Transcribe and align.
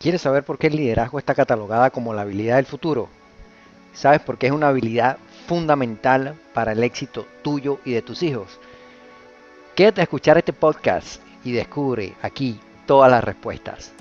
¿Quieres 0.00 0.22
saber 0.22 0.44
por 0.44 0.58
qué 0.58 0.68
el 0.68 0.76
liderazgo 0.76 1.18
está 1.18 1.34
catalogada 1.34 1.90
como 1.90 2.14
la 2.14 2.22
habilidad 2.22 2.54
del 2.54 2.66
futuro? 2.66 3.08
¿Sabes 3.92 4.20
por 4.20 4.38
qué 4.38 4.46
es 4.46 4.52
una 4.52 4.68
habilidad 4.68 5.18
fundamental 5.48 6.36
para 6.54 6.70
el 6.70 6.84
éxito 6.84 7.26
tuyo 7.42 7.80
y 7.84 7.94
de 7.94 8.02
tus 8.02 8.22
hijos? 8.22 8.60
Quédate 9.74 10.00
a 10.00 10.04
escuchar 10.04 10.38
este 10.38 10.52
podcast 10.52 11.20
y 11.42 11.50
descubre 11.50 12.14
aquí 12.22 12.60
todas 12.86 13.10
las 13.10 13.24
respuestas. 13.24 13.92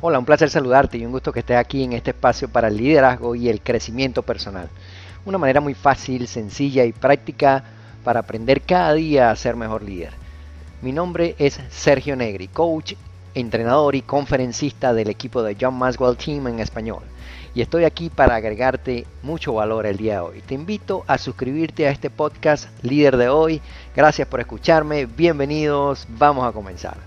Hola, 0.00 0.18
un 0.18 0.24
placer 0.24 0.50
saludarte 0.50 0.98
y 0.98 1.06
un 1.06 1.12
gusto 1.12 1.32
que 1.32 1.40
estés 1.40 1.56
aquí 1.56 1.84
en 1.84 1.92
este 1.92 2.10
espacio 2.10 2.48
para 2.48 2.66
el 2.66 2.76
liderazgo 2.76 3.36
y 3.36 3.48
el 3.48 3.60
crecimiento 3.60 4.24
personal. 4.24 4.68
Una 5.24 5.38
manera 5.38 5.60
muy 5.60 5.74
fácil, 5.74 6.26
sencilla 6.26 6.84
y 6.84 6.92
práctica 6.92 7.75
para 8.06 8.20
aprender 8.20 8.62
cada 8.62 8.92
día 8.92 9.32
a 9.32 9.34
ser 9.34 9.56
mejor 9.56 9.82
líder. 9.82 10.12
Mi 10.80 10.92
nombre 10.92 11.34
es 11.40 11.58
Sergio 11.70 12.14
Negri, 12.14 12.46
coach, 12.46 12.92
entrenador 13.34 13.96
y 13.96 14.02
conferencista 14.02 14.94
del 14.94 15.10
equipo 15.10 15.42
de 15.42 15.56
John 15.60 15.74
Maswell 15.74 16.16
Team 16.16 16.46
en 16.46 16.60
español. 16.60 17.02
Y 17.52 17.62
estoy 17.62 17.82
aquí 17.82 18.08
para 18.08 18.36
agregarte 18.36 19.08
mucho 19.24 19.54
valor 19.54 19.86
el 19.86 19.96
día 19.96 20.12
de 20.12 20.20
hoy. 20.20 20.40
Te 20.42 20.54
invito 20.54 21.02
a 21.08 21.18
suscribirte 21.18 21.88
a 21.88 21.90
este 21.90 22.08
podcast 22.08 22.68
líder 22.84 23.16
de 23.16 23.28
hoy. 23.28 23.60
Gracias 23.96 24.28
por 24.28 24.38
escucharme. 24.38 25.06
Bienvenidos. 25.06 26.06
Vamos 26.10 26.46
a 26.46 26.52
comenzar. 26.52 26.98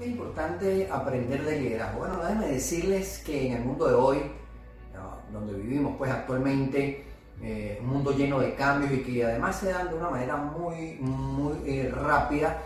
Es 0.00 0.06
importante 0.06 0.88
aprender 0.88 1.44
de 1.44 1.60
liderazgo. 1.62 1.98
Bueno, 1.98 2.22
déjenme 2.22 2.46
decirles 2.46 3.24
que 3.26 3.48
en 3.48 3.54
el 3.54 3.64
mundo 3.64 3.88
de 3.88 3.94
hoy 3.94 4.18
donde 5.32 5.54
vivimos 5.54 5.94
pues 5.96 6.10
actualmente, 6.10 7.04
eh, 7.40 7.78
un 7.82 7.88
mundo 7.88 8.12
lleno 8.12 8.40
de 8.40 8.54
cambios 8.54 8.92
y 8.92 9.02
que 9.02 9.24
además 9.24 9.56
se 9.56 9.70
dan 9.70 9.88
de 9.88 9.94
una 9.94 10.10
manera 10.10 10.36
muy, 10.36 10.94
muy 11.00 11.56
eh, 11.66 11.90
rápida, 11.94 12.58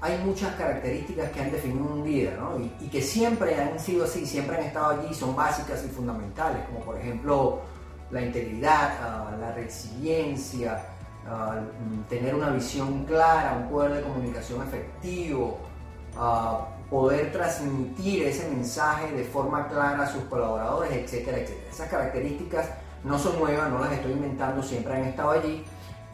hay 0.00 0.18
muchas 0.24 0.54
características 0.54 1.30
que 1.30 1.40
han 1.40 1.50
definido 1.50 1.84
un 1.84 2.04
líder 2.04 2.38
¿no? 2.38 2.58
y, 2.58 2.88
que 2.88 3.02
siempre 3.02 3.60
han 3.60 3.78
sido 3.78 4.04
así, 4.04 4.24
siempre 4.24 4.56
han 4.56 4.62
estado 4.62 5.00
allí, 5.00 5.12
son 5.12 5.36
básicas 5.36 5.84
y 5.84 5.88
fundamentales, 5.88 6.64
como 6.66 6.80
por 6.80 6.96
ejemplo 6.96 7.60
la 8.10 8.22
integridad, 8.22 8.98
ah, 9.02 9.36
la 9.38 9.52
resiliencia, 9.52 10.86
ah, 11.26 11.60
tener 12.08 12.34
una 12.34 12.50
visión 12.50 13.04
clara, 13.04 13.58
un 13.60 13.68
poder 13.68 13.94
de 13.94 14.02
comunicación 14.02 14.62
efectivo, 14.62 15.58
uh, 16.16 16.79
poder 16.90 17.32
transmitir 17.32 18.24
ese 18.24 18.48
mensaje 18.48 19.12
de 19.12 19.24
forma 19.24 19.68
clara 19.68 20.02
a 20.02 20.06
sus 20.06 20.24
colaboradores, 20.24 20.92
etcétera, 20.92 21.38
etcétera. 21.38 21.70
Esas 21.70 21.88
características 21.88 22.70
no 23.04 23.18
son 23.18 23.38
nuevas, 23.38 23.70
no 23.70 23.78
las 23.78 23.92
estoy 23.92 24.12
inventando, 24.12 24.62
siempre 24.62 24.94
han 24.94 25.04
estado 25.04 25.30
allí 25.30 25.64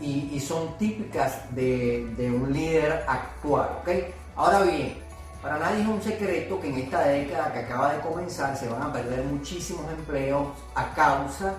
y, 0.00 0.38
son 0.40 0.76
típicas 0.76 1.54
de, 1.54 2.30
un 2.30 2.52
líder 2.52 3.04
actual. 3.08 3.78
¿okay? 3.80 4.12
Ahora 4.36 4.62
bien, 4.62 4.98
para 5.40 5.58
nadie 5.58 5.82
es 5.82 5.88
un 5.88 6.02
secreto 6.02 6.60
que 6.60 6.68
en 6.68 6.78
esta 6.78 7.06
década 7.06 7.52
que 7.52 7.60
acaba 7.60 7.94
de 7.94 8.00
comenzar 8.00 8.56
se 8.56 8.68
van 8.68 8.82
a 8.82 8.92
perder 8.92 9.24
muchísimos 9.24 9.90
empleos 9.90 10.48
a 10.74 10.92
causa 10.94 11.54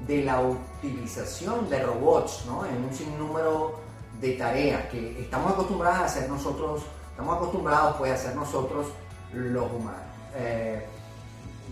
de 0.00 0.24
la 0.24 0.40
utilización 0.40 1.68
de 1.68 1.82
robots 1.82 2.44
¿no? 2.46 2.64
en 2.64 2.84
un 2.84 2.92
sinnúmero 2.92 3.80
de 4.20 4.32
tareas 4.32 4.86
que 4.86 5.20
estamos 5.20 5.52
acostumbrados 5.52 6.00
a 6.00 6.04
hacer 6.06 6.28
nosotros 6.28 6.82
Estamos 7.12 7.36
acostumbrados 7.36 7.96
pues, 7.98 8.10
a 8.10 8.16
ser 8.16 8.34
nosotros 8.34 8.86
los 9.34 9.70
humanos. 9.70 10.00
Eh, 10.34 10.82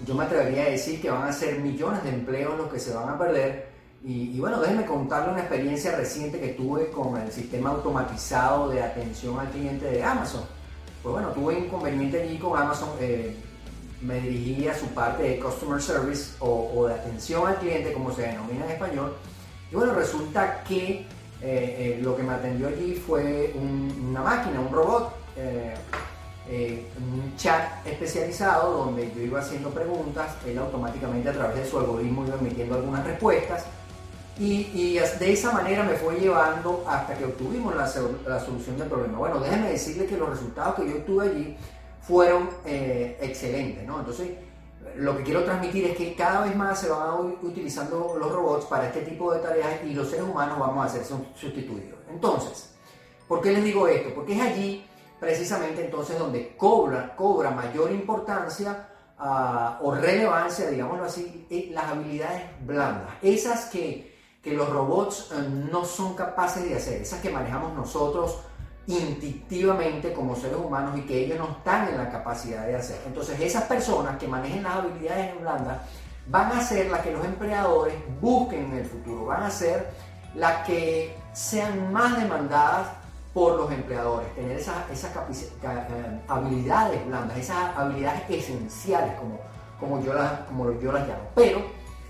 yo 0.07 0.15
me 0.15 0.25
atrevería 0.25 0.65
a 0.65 0.69
decir 0.69 1.01
que 1.01 1.11
van 1.11 1.23
a 1.23 1.33
ser 1.33 1.59
millones 1.61 2.05
de 2.05 2.11
empleos 2.11 2.57
los 2.59 2.69
que 2.69 2.79
se 2.79 2.95
van 2.95 3.09
a 3.09 3.19
perder. 3.19 3.71
Y, 4.03 4.39
bueno, 4.41 4.61
déjenme 4.61 4.87
contarle 4.87 5.33
una 5.33 5.41
experiencia 5.41 5.95
reciente 5.95 6.41
que 6.41 6.49
tuve 6.49 6.91
con 6.91 7.19
el 7.19 7.31
sistema 7.31 7.71
automatizado 7.71 8.71
de 8.71 8.83
atención 8.83 9.39
al 9.39 9.51
cliente 9.51 9.87
de 9.87 10.03
Amazon. 10.03 10.43
Pues 11.03 11.13
bueno, 11.13 11.29
tuve 11.31 11.59
inconveniente 11.59 12.23
allí 12.23 12.39
con 12.39 12.59
Amazon. 12.59 12.91
Eh, 13.01 13.37
me 14.01 14.21
dirigí 14.21 14.69
a 14.69 14.79
su 14.79 14.87
parte 14.89 15.23
de 15.23 15.39
Customer 15.39 15.83
Service 15.83 16.33
o, 16.39 16.87
de 16.87 16.95
atención 16.95 17.47
al 17.47 17.57
cliente, 17.57 17.93
como 17.93 18.15
se 18.15 18.23
denomina 18.23 18.65
en 18.65 18.71
español. 18.71 19.17
Y 19.71 19.75
bueno, 19.75 19.93
resulta 19.93 20.65
que 20.65 21.07
eh, 21.43 21.99
lo 22.03 22.17
que 22.17 22.23
me 22.23 22.33
atendió 22.33 22.69
allí 22.69 22.95
fue 22.95 23.55
una 23.55 24.23
máquina, 24.23 24.61
un 24.61 24.73
robot 24.73 25.20
eh, 25.37 25.75
eh, 26.49 26.87
un 26.99 27.37
chat 27.37 27.87
especializado 27.87 28.85
donde 28.85 29.13
yo 29.15 29.23
iba 29.23 29.41
haciendo 29.41 29.71
preguntas, 29.71 30.37
él 30.47 30.59
automáticamente 30.59 31.29
a 31.29 31.33
través 31.33 31.57
de 31.57 31.67
su 31.67 31.79
algoritmo 31.79 32.27
iba 32.27 32.37
emitiendo 32.37 32.75
algunas 32.75 33.07
respuestas 33.07 33.65
y, 34.41 34.99
de 34.99 35.33
esa 35.33 35.53
manera 35.53 35.85
me 35.85 35.95
fue 35.97 36.19
llevando 36.19 36.83
hasta 36.89 37.15
que 37.15 37.27
obtuvimos 37.27 37.77
la, 37.77 37.87
solución 37.87 38.79
del 38.79 38.89
problema. 38.89 39.19
Bueno, 39.19 39.39
déjenme 39.39 39.71
decirle 39.71 40.07
que 40.07 40.17
los 40.17 40.31
resultados 40.31 40.77
que 40.77 40.89
yo 40.89 40.97
obtuve 40.97 41.29
allí 41.29 41.57
fueron 42.01 42.49
eh, 42.65 43.19
excelentes, 43.21 43.87
¿no? 43.87 43.99
Entonces, 44.01 44.31
lo 44.97 45.15
que 45.17 45.25
quiero 45.25 45.45
transmitir 45.45 45.85
es 45.85 45.97
que 45.97 46.15
cada 46.15 46.41
vez 46.47 46.57
más 46.57 46.81
se 46.81 46.89
van 46.89 47.37
utilizando 47.43 48.17
los 48.19 48.33
robots 48.33 48.65
para 48.65 48.87
este 48.87 49.03
tipo 49.03 49.33
de 49.35 49.41
tareas 49.41 49.85
y 49.85 49.93
los 49.93 50.09
seres 50.09 50.25
humanos 50.25 50.59
vamos 50.59 50.87
a 50.87 50.89
ser 50.89 51.05
sustituidos. 51.05 51.99
Entonces, 52.11 52.71
¿por 53.29 53.43
qué 53.43 53.53
les 53.53 53.63
digo 53.63 53.87
esto? 53.89 54.15
Porque 54.15 54.35
es 54.35 54.41
allí 54.41 54.87
precisamente 55.21 55.85
entonces 55.85 56.19
donde 56.19 56.57
cobra, 56.57 57.15
cobra 57.15 57.51
mayor 57.51 57.93
importancia 57.93 58.89
ah, 59.19 59.79
o 59.83 59.95
relevancia, 59.95 60.71
digámoslo 60.71 61.05
así, 61.05 61.47
las 61.71 61.85
habilidades 61.85 62.43
blandas, 62.65 63.11
esas 63.21 63.67
que, 63.67 64.19
que 64.43 64.55
los 64.55 64.69
robots 64.71 65.31
eh, 65.33 65.49
no 65.71 65.85
son 65.85 66.15
capaces 66.15 66.69
de 66.69 66.75
hacer, 66.75 67.03
esas 67.03 67.21
que 67.21 67.31
manejamos 67.31 67.75
nosotros 67.75 68.41
instintivamente 68.87 70.13
como 70.13 70.35
seres 70.35 70.57
humanos 70.57 70.99
y 70.99 71.03
que 71.03 71.25
ellos 71.25 71.39
no 71.39 71.51
están 71.59 71.89
en 71.89 71.99
la 71.99 72.11
capacidad 72.11 72.67
de 72.67 72.77
hacer. 72.77 73.01
Entonces 73.07 73.39
esas 73.39 73.65
personas 73.65 74.17
que 74.19 74.27
manejen 74.27 74.63
las 74.63 74.77
habilidades 74.77 75.39
blandas 75.39 75.79
van 76.27 76.51
a 76.53 76.61
ser 76.63 76.91
las 76.91 77.03
que 77.03 77.13
los 77.13 77.25
empleadores 77.25 77.95
busquen 78.21 78.73
en 78.73 78.79
el 78.79 78.87
futuro, 78.87 79.27
van 79.27 79.43
a 79.43 79.51
ser 79.51 79.91
las 80.35 80.67
que 80.67 81.17
sean 81.33 81.93
más 81.93 82.17
demandadas 82.19 82.89
por 83.33 83.57
los 83.57 83.71
empleadores, 83.71 84.35
tener 84.35 84.57
esas, 84.57 84.91
esas 84.91 85.13
eh, 85.15 86.21
habilidades 86.27 87.07
blandas, 87.07 87.39
esas 87.39 87.77
habilidades 87.77 88.23
esenciales, 88.29 89.15
como, 89.15 89.39
como, 89.79 90.03
yo 90.05 90.15
las, 90.15 90.41
como 90.41 90.73
yo 90.81 90.91
las 90.91 91.07
llamo. 91.07 91.23
Pero, 91.35 91.63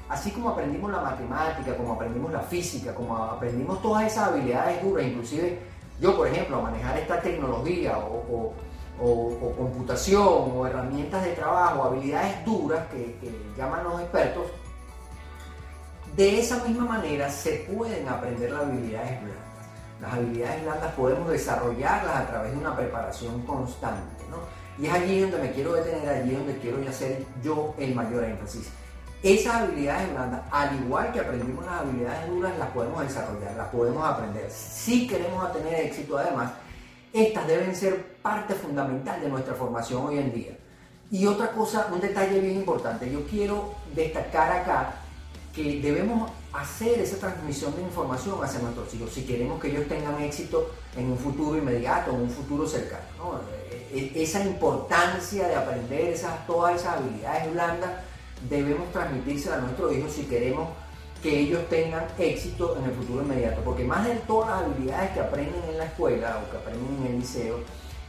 así 0.08 0.30
como 0.30 0.50
aprendimos 0.50 0.90
la 0.90 1.02
matemática, 1.02 1.76
como 1.76 1.92
aprendimos 1.92 2.32
la 2.32 2.40
física, 2.40 2.94
como 2.94 3.16
aprendimos 3.16 3.82
todas 3.82 4.06
esas 4.06 4.28
habilidades 4.28 4.82
duras, 4.82 5.06
inclusive 5.06 5.58
yo, 6.00 6.16
por 6.16 6.26
ejemplo, 6.26 6.56
a 6.56 6.62
manejar 6.62 6.98
esta 6.98 7.20
tecnología 7.20 7.98
o, 7.98 8.54
o, 8.98 9.54
computación 9.56 10.52
o 10.56 10.66
herramientas 10.66 11.22
de 11.22 11.32
trabajo, 11.32 11.84
habilidades 11.84 12.44
duras 12.46 12.86
que, 12.88 13.16
que 13.20 13.30
llaman 13.56 13.84
los 13.84 14.00
expertos, 14.00 14.46
de 16.16 16.40
esa 16.40 16.64
misma 16.64 16.86
manera 16.86 17.30
se 17.30 17.66
pueden 17.70 18.08
aprender 18.08 18.50
las 18.50 18.62
habilidades 18.62 19.22
blandas. 19.22 19.49
Las 20.00 20.14
habilidades 20.14 20.62
blandas 20.64 20.94
podemos 20.94 21.30
desarrollarlas 21.30 22.16
a 22.16 22.26
través 22.26 22.52
de 22.52 22.58
una 22.58 22.76
preparación 22.76 23.42
constante. 23.42 24.24
¿no? 24.30 24.38
Y 24.82 24.86
es 24.86 24.92
allí 24.92 25.20
donde 25.20 25.38
me 25.38 25.52
quiero 25.52 25.74
detener, 25.74 26.08
allí 26.08 26.32
donde 26.32 26.56
quiero 26.58 26.78
hacer 26.88 27.26
yo 27.42 27.74
el 27.78 27.94
mayor 27.94 28.24
énfasis. 28.24 28.70
Esas 29.22 29.56
habilidades 29.56 30.10
blandas, 30.12 30.40
al 30.50 30.74
igual 30.82 31.12
que 31.12 31.20
aprendimos 31.20 31.66
las 31.66 31.80
habilidades 31.80 32.30
duras, 32.30 32.58
las 32.58 32.70
podemos 32.70 33.02
desarrollar, 33.02 33.54
las 33.54 33.68
podemos 33.68 34.02
aprender. 34.08 34.50
Si 34.50 35.06
queremos 35.06 35.52
tener 35.52 35.74
éxito, 35.74 36.16
además, 36.16 36.52
estas 37.12 37.46
deben 37.46 37.76
ser 37.76 38.16
parte 38.22 38.54
fundamental 38.54 39.20
de 39.20 39.28
nuestra 39.28 39.54
formación 39.54 40.06
hoy 40.06 40.18
en 40.18 40.32
día. 40.32 40.56
Y 41.10 41.26
otra 41.26 41.50
cosa, 41.50 41.88
un 41.92 42.00
detalle 42.00 42.40
bien 42.40 42.56
importante, 42.56 43.10
yo 43.10 43.26
quiero 43.26 43.74
destacar 43.94 44.60
acá 44.60 44.94
que 45.54 45.80
debemos 45.82 46.30
hacer 46.52 46.98
esa 47.00 47.16
transmisión 47.18 47.74
de 47.76 47.82
información 47.82 48.42
hacia 48.42 48.60
nuestros 48.60 48.92
hijos 48.94 49.10
si 49.12 49.24
queremos 49.24 49.60
que 49.60 49.68
ellos 49.68 49.86
tengan 49.88 50.20
éxito 50.20 50.70
en 50.96 51.12
un 51.12 51.18
futuro 51.18 51.56
inmediato, 51.56 52.10
en 52.10 52.22
un 52.22 52.30
futuro 52.30 52.66
cercano. 52.66 53.04
E, 53.92 54.12
e, 54.14 54.22
esa 54.22 54.44
importancia 54.44 55.46
de 55.46 55.54
aprender 55.54 56.18
todas 56.46 56.80
esas 56.80 56.96
habilidades 56.96 57.52
blandas 57.52 57.90
debemos 58.48 58.90
transmitirse 58.92 59.52
a 59.52 59.58
nuestros 59.58 59.94
hijos 59.94 60.12
si 60.12 60.22
queremos 60.24 60.68
que 61.22 61.40
ellos 61.40 61.68
tengan 61.68 62.06
éxito 62.18 62.76
en 62.78 62.84
el 62.84 62.92
futuro 62.92 63.22
inmediato. 63.22 63.60
Porque 63.62 63.84
más 63.84 64.06
de 64.06 64.14
todas 64.26 64.48
las 64.48 64.70
habilidades 64.70 65.10
que 65.10 65.20
aprenden 65.20 65.62
en 65.68 65.78
la 65.78 65.84
escuela 65.84 66.42
o 66.44 66.50
que 66.50 66.56
aprenden 66.56 66.96
en 67.00 67.12
el 67.12 67.20
liceo, 67.20 67.58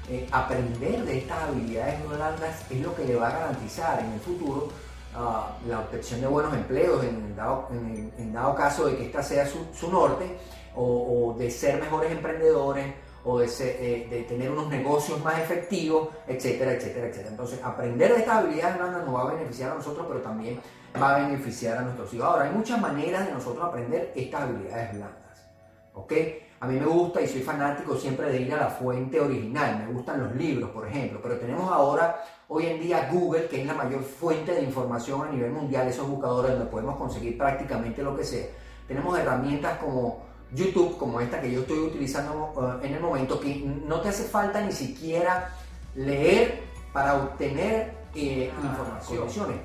eh, 0.10 0.28
aprender 0.32 1.06
de 1.06 1.20
estas 1.20 1.44
habilidades 1.44 2.08
blandas 2.08 2.56
es 2.70 2.80
lo 2.82 2.96
que 2.96 3.06
le 3.06 3.16
va 3.16 3.28
a 3.28 3.40
garantizar 3.40 4.00
en 4.00 4.14
el 4.14 4.20
futuro 4.20 4.70
la 5.14 5.80
obtención 5.80 6.22
de 6.22 6.28
buenos 6.28 6.54
empleos 6.54 7.04
en 7.04 7.36
dado, 7.36 7.68
en, 7.72 8.34
dado 8.34 8.56
caso 8.56 8.86
de 8.86 8.98
que 8.98 9.06
esta 9.06 9.22
sea 9.22 9.46
su, 9.46 9.92
norte, 9.92 10.38
o, 10.76 11.36
de 11.38 11.52
ser 11.52 11.80
mejores 11.80 12.12
emprendedores, 12.12 12.94
o 13.24 13.40
de, 13.40 13.46
eh, 13.46 14.08
de, 14.10 14.24
tener 14.24 14.50
unos 14.50 14.68
negocios 14.70 15.24
más 15.24 15.40
efectivos, 15.40 16.10
etcétera, 16.28 16.74
etcétera, 16.74 17.08
etcétera. 17.08 17.30
Entonces, 17.30 17.60
aprender 17.64 18.14
de 18.14 18.20
estas 18.20 18.38
habilidades 18.38 18.78
blandas 18.78 19.06
nos 19.06 19.16
va 19.16 19.22
a 19.22 19.34
beneficiar 19.34 19.72
a 19.72 19.76
nosotros, 19.76 20.08
pero 20.08 20.22
también 20.22 20.60
va 21.00 21.16
a 21.16 21.20
beneficiar 21.28 21.78
a 21.78 21.82
nuestros 21.82 22.14
hijos. 22.14 22.26
Ahora, 22.26 22.46
hay 22.46 22.52
muchas 22.52 22.82
maneras 22.82 23.28
de 23.28 23.34
nosotros 23.34 23.64
aprender 23.64 24.12
estas 24.16 24.42
habilidades 24.42 24.94
blandas. 24.94 25.46
¿Ok? 25.94 26.14
A 26.62 26.68
mí 26.68 26.80
me 26.80 26.86
gusta 26.86 27.20
y 27.20 27.28
soy 27.28 27.42
fanático 27.42 27.96
siempre 27.96 28.32
de 28.32 28.42
ir 28.42 28.54
a 28.54 28.58
la 28.58 28.68
fuente 28.70 29.20
original. 29.20 29.84
Me 29.84 29.94
gustan 29.94 30.22
los 30.22 30.36
libros, 30.36 30.70
por 30.70 30.88
ejemplo. 30.88 31.20
Pero 31.20 31.40
tenemos 31.40 31.72
ahora, 31.72 32.24
hoy 32.50 32.68
en 32.68 32.80
día, 32.80 33.10
Google, 33.12 33.48
que 33.48 33.62
es 33.62 33.66
la 33.66 33.74
mayor 33.74 34.04
fuente 34.04 34.54
de 34.54 34.62
información 34.62 35.28
a 35.28 35.32
nivel 35.32 35.52
mundial, 35.52 35.88
esos 35.88 36.08
buscadores 36.08 36.52
donde 36.52 36.68
podemos 36.68 36.98
conseguir 36.98 37.36
prácticamente 37.36 38.04
lo 38.04 38.16
que 38.16 38.24
sea. 38.24 38.46
Tenemos 38.88 39.18
herramientas 39.18 39.80
como 39.80 40.24
YouTube, 40.54 41.00
como 41.00 41.20
esta 41.20 41.42
que 41.42 41.52
yo 41.52 41.62
estoy 41.62 41.80
utilizando 41.80 42.54
uh, 42.56 42.86
en 42.86 42.94
el 42.94 43.00
momento, 43.00 43.40
que 43.40 43.56
no 43.88 44.00
te 44.02 44.10
hace 44.10 44.26
falta 44.26 44.62
ni 44.62 44.72
siquiera 44.72 45.50
leer 45.96 46.62
para 46.94 47.16
obtener 47.16 47.92
eh, 48.14 48.52
ah, 48.56 49.00
informaciones. 49.00 49.58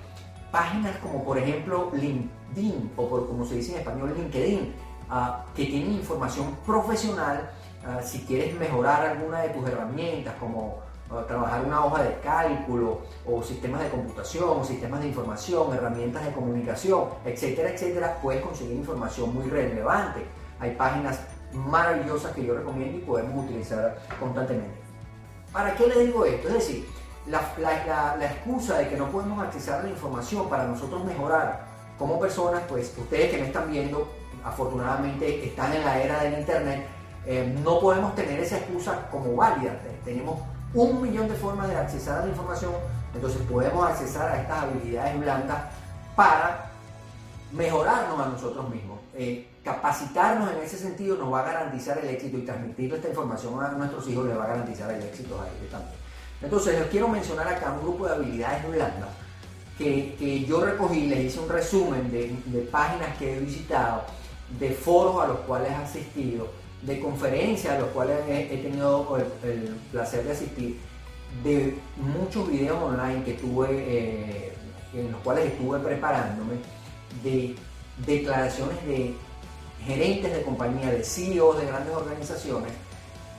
Páginas 0.51 0.97
como 0.99 1.23
por 1.23 1.37
ejemplo 1.37 1.91
LinkedIn 1.93 2.93
o 2.97 3.07
por 3.07 3.27
como 3.27 3.45
se 3.45 3.57
dice 3.57 3.73
en 3.73 3.79
español 3.81 4.15
LinkedIn, 4.17 4.73
ah, 5.11 5.45
que 5.55 5.67
tienen 5.67 5.93
información 5.93 6.57
profesional 6.65 7.51
ah, 7.87 8.03
si 8.03 8.21
quieres 8.21 8.59
mejorar 8.59 9.07
alguna 9.07 9.41
de 9.41 9.51
tus 9.51 9.69
herramientas 9.69 10.35
como 10.39 10.87
trabajar 11.29 11.65
una 11.65 11.85
hoja 11.85 12.03
de 12.03 12.19
cálculo 12.19 13.03
o 13.25 13.41
sistemas 13.41 13.81
de 13.81 13.91
computación, 13.91 14.65
sistemas 14.65 15.01
de 15.01 15.09
información, 15.09 15.73
herramientas 15.73 16.25
de 16.25 16.33
comunicación, 16.33 17.05
etcétera, 17.25 17.71
etcétera, 17.71 18.19
puedes 18.21 18.43
conseguir 18.43 18.77
información 18.77 19.33
muy 19.33 19.49
relevante. 19.49 20.27
Hay 20.59 20.73
páginas 20.73 21.21
maravillosas 21.53 22.33
que 22.33 22.45
yo 22.45 22.55
recomiendo 22.55 22.99
y 22.99 23.03
podemos 23.03 23.45
utilizar 23.45 23.99
constantemente. 24.19 24.75
¿Para 25.53 25.75
qué 25.75 25.87
le 25.87 26.07
digo 26.07 26.25
esto? 26.25 26.49
Es 26.49 26.55
decir, 26.55 26.89
la, 27.27 28.17
excusa 28.21 28.79
de 28.79 28.89
que 28.89 28.97
no 28.97 29.11
podemos 29.11 29.43
acceder 29.43 29.81
a 29.81 29.83
la 29.85 29.91
información 29.91 30.49
para 30.49 30.67
nosotros 30.67 31.05
mejorar 31.05 31.65
como 31.99 32.21
personas, 32.21 32.63
pues 32.69 32.95
ustedes 32.99 33.31
que 33.31 33.39
me 33.39 33.47
están 33.47 33.71
viendo, 33.71 34.09
afortunadamente 34.47 35.45
están 35.45 35.73
en 35.73 35.85
la 35.85 36.01
era 36.01 36.23
del 36.23 36.39
Internet, 36.39 36.87
eh, 37.27 37.59
no 37.63 37.81
podemos 37.81 38.15
tener 38.15 38.39
esa 38.41 38.59
excusa 38.59 39.09
como 39.11 39.35
válida. 39.35 39.79
Tenemos 40.05 40.41
un 40.73 41.03
millón 41.03 41.29
de 41.29 41.35
formas 41.35 41.69
de 41.69 41.77
acceder 41.77 42.15
a 42.15 42.21
la 42.23 42.29
información, 42.29 42.73
entonces 43.15 43.43
podemos 43.43 43.85
acceder 43.85 44.23
a 44.23 44.41
estas 44.41 44.63
habilidades 44.63 45.21
blandas 45.21 45.59
para 46.15 46.71
mejorarnos 47.53 48.21
a 48.21 48.29
nosotros 48.29 48.69
mismos. 48.71 48.99
Eh, 49.15 49.49
capacitarnos 49.65 50.53
en 50.53 50.59
ese 50.59 50.79
sentido 50.79 51.17
nos 51.17 51.33
va 51.33 51.41
a 51.41 51.45
garantizar 51.45 51.99
el 51.99 52.09
éxito 52.11 52.39
y 52.39 52.43
transmitir 52.43 52.95
esta 52.95 53.09
información 53.09 53.61
a 53.63 53.69
nuestros 53.71 54.07
hijos 54.09 54.27
les 54.27 54.39
va 54.39 54.45
a 54.45 54.49
garantizar 54.49 54.91
el 54.93 55.03
éxito 55.03 55.41
a 55.41 55.49
ellos 55.49 55.71
también. 55.71 55.95
Entonces, 56.41 56.79
les 56.79 56.89
quiero 56.89 57.09
mencionar 57.09 57.49
acá 57.49 57.73
un 57.73 57.83
grupo 57.83 58.07
de 58.07 58.15
habilidades 58.15 58.69
blandas 58.69 59.09
que, 59.79 60.45
yo 60.49 60.65
recogí, 60.65 61.07
les 61.07 61.25
hice 61.25 61.41
un 61.41 61.49
resumen 61.49 62.11
de, 62.11 62.69
páginas 62.71 63.17
que 63.19 63.37
he 63.37 63.41
visitado, 63.41 64.05
de 64.59 64.71
foros 64.71 65.23
a 65.23 65.27
los 65.27 65.39
cuales 65.41 65.71
he 65.71 65.75
asistido, 65.75 66.49
de 66.83 67.01
conferencias 67.01 67.75
a 67.75 67.81
los 67.81 67.89
cuales 67.89 68.19
he, 68.29 68.57
tenido 68.59 69.17
el, 69.43 69.77
placer 69.91 70.25
de 70.25 70.33
asistir, 70.33 70.81
de 71.43 71.77
muchos 71.97 72.49
videos 72.49 72.81
online 72.81 73.25
que 73.25 73.35
tuve, 73.35 73.69
eh, 73.71 74.53
en 74.95 75.13
los 75.13 75.21
cuales 75.23 75.47
estuve 75.47 75.79
preparándome, 75.81 76.57
de 77.23 77.55
declaraciones 78.07 78.85
de 78.87 79.15
gerentes 79.85 80.33
de 80.33 80.43
compañía, 80.43 80.91
de 80.91 81.03
CEOs 81.03 81.59
de 81.59 81.67
grandes 81.67 81.95
organizaciones, 81.95 82.73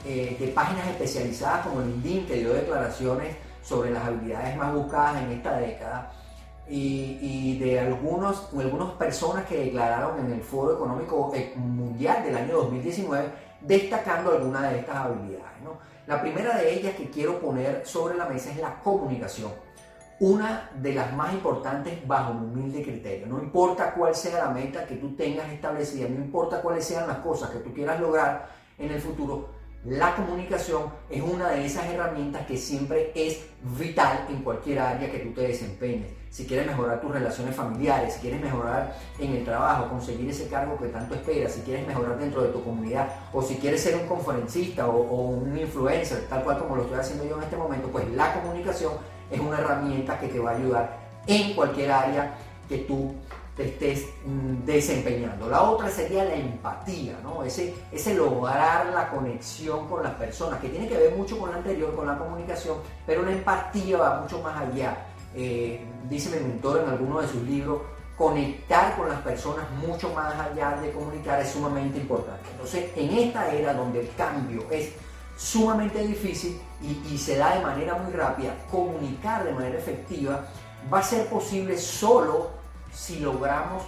eh, 0.04 0.36
de 0.38 0.48
páginas 0.48 0.86
especializadas 0.88 1.66
como 1.66 1.80
LinkedIn 1.80 2.26
que 2.26 2.36
dio 2.36 2.52
declaraciones 2.52 3.36
sobre 3.62 3.90
las 3.90 4.04
habilidades 4.04 4.56
más 4.56 4.72
buscadas 4.72 5.22
en 5.22 5.32
esta 5.32 5.58
década 5.58 6.12
y, 6.70 7.58
de 7.58 7.80
algunos, 7.80 8.50
algunas 8.58 8.92
personas 8.92 9.46
que 9.46 9.64
declararon 9.64 10.24
en 10.24 10.32
el 10.32 10.42
Foro 10.42 10.74
Económico 10.74 11.32
eh, 11.34 11.54
Mundial 11.56 12.22
del 12.24 12.36
año 12.36 12.56
2019 12.58 13.48
destacando 13.60 14.32
algunas 14.32 14.70
de 14.70 14.78
estas 14.80 14.96
habilidades. 14.96 15.48
La 16.06 16.22
primera 16.22 16.56
de 16.56 16.72
ellas 16.72 16.94
que 16.94 17.10
quiero 17.10 17.38
poner 17.38 17.82
sobre 17.84 18.16
la 18.16 18.24
mesa 18.24 18.50
es 18.50 18.56
la 18.56 18.80
comunicación. 18.80 19.52
Una 20.20 20.70
de 20.74 20.94
las 20.94 21.12
más 21.12 21.34
importantes 21.34 22.06
bajo 22.08 22.32
un 22.32 22.44
humilde 22.44 22.82
criterio. 22.82 23.26
No 23.26 23.38
importa 23.38 23.92
cuál 23.92 24.14
sea 24.14 24.44
la 24.44 24.50
meta 24.50 24.86
que 24.86 24.96
tú 24.96 25.14
tengas 25.14 25.48
establecida, 25.50 26.08
no 26.08 26.16
importa 26.16 26.62
cuáles 26.62 26.86
sean 26.86 27.06
las 27.06 27.18
cosas 27.18 27.50
que 27.50 27.58
tú 27.58 27.74
quieras 27.74 28.00
lograr 28.00 28.48
en 28.78 28.90
el 28.90 29.00
futuro, 29.00 29.50
la 29.84 30.16
comunicación 30.16 30.90
es 31.08 31.22
una 31.22 31.50
de 31.50 31.64
esas 31.64 31.86
herramientas 31.86 32.44
que 32.46 32.56
siempre 32.56 33.12
es 33.14 33.44
vital 33.78 34.26
en 34.28 34.42
cualquier 34.42 34.80
área 34.80 35.10
que 35.10 35.20
tú 35.20 35.32
te 35.32 35.42
desempeñes. 35.42 36.08
Si 36.30 36.46
quieres 36.46 36.66
mejorar 36.66 37.00
tus 37.00 37.12
relaciones 37.12 37.54
familiares, 37.54 38.14
si 38.14 38.20
quieres 38.20 38.40
mejorar 38.40 38.94
en 39.18 39.36
el 39.36 39.44
trabajo, 39.44 39.88
conseguir 39.88 40.28
ese 40.28 40.48
cargo 40.48 40.76
que 40.76 40.88
tanto 40.88 41.14
esperas, 41.14 41.52
si 41.52 41.60
quieres 41.60 41.86
mejorar 41.86 42.18
dentro 42.18 42.42
de 42.42 42.48
tu 42.48 42.62
comunidad 42.62 43.08
o 43.32 43.40
si 43.40 43.54
quieres 43.56 43.80
ser 43.80 43.96
un 43.96 44.06
conferencista 44.06 44.88
o, 44.88 45.00
un 45.00 45.56
influencer, 45.56 46.26
tal 46.28 46.42
cual 46.42 46.58
como 46.58 46.76
lo 46.76 46.82
estoy 46.82 46.98
haciendo 46.98 47.24
yo 47.24 47.36
en 47.38 47.44
este 47.44 47.56
momento, 47.56 47.88
pues 47.88 48.06
la 48.10 48.34
comunicación 48.34 48.94
es 49.30 49.40
una 49.40 49.58
herramienta 49.58 50.18
que 50.18 50.28
te 50.28 50.40
va 50.40 50.50
a 50.50 50.56
ayudar 50.56 50.98
en 51.26 51.54
cualquier 51.54 51.92
área 51.92 52.34
que 52.68 52.78
tú 52.78 53.14
te 53.58 53.64
estés 53.64 54.06
mm, 54.24 54.64
desempeñando. 54.64 55.48
La 55.48 55.62
otra 55.62 55.90
sería 55.90 56.24
la 56.24 56.34
empatía, 56.34 57.18
¿no? 57.24 57.42
Ese, 57.42 57.74
lograr 58.14 58.86
la 58.94 59.10
conexión 59.10 59.88
con 59.88 60.04
las 60.04 60.14
personas, 60.14 60.60
que 60.60 60.68
tiene 60.68 60.88
que 60.88 60.96
ver 60.96 61.16
mucho 61.16 61.36
con 61.38 61.50
la 61.50 61.56
anterior, 61.56 61.94
con 61.94 62.06
la 62.06 62.16
comunicación, 62.16 62.76
pero 63.04 63.22
la 63.22 63.32
empatía 63.32 63.98
va 63.98 64.20
mucho 64.20 64.40
más 64.40 64.56
allá. 64.62 65.06
Eh, 65.34 65.84
dice 66.08 66.30
mi 66.30 66.46
mentor 66.46 66.82
en 66.84 66.88
alguno 66.88 67.20
de 67.20 67.26
sus 67.26 67.42
libros, 67.42 67.82
conectar 68.16 68.96
con 68.96 69.08
las 69.08 69.20
personas 69.22 69.64
mucho 69.84 70.14
más 70.14 70.34
allá 70.38 70.78
de 70.80 70.92
comunicar 70.92 71.40
es 71.40 71.50
sumamente 71.50 71.98
importante. 71.98 72.48
Entonces, 72.52 72.92
en 72.94 73.10
esta 73.18 73.52
era 73.52 73.74
donde 73.74 74.00
el 74.02 74.14
cambio 74.14 74.66
es 74.70 74.92
sumamente 75.36 76.06
difícil 76.06 76.60
y, 76.80 77.12
y 77.12 77.18
se 77.18 77.36
da 77.36 77.56
de 77.56 77.62
manera 77.62 77.94
muy 77.94 78.12
rápida, 78.12 78.54
comunicar 78.70 79.44
de 79.44 79.52
manera 79.52 79.78
efectiva 79.78 80.46
va 80.92 81.00
a 81.00 81.02
ser 81.02 81.26
posible 81.26 81.76
solo 81.76 82.57
si 82.98 83.20
logramos 83.20 83.84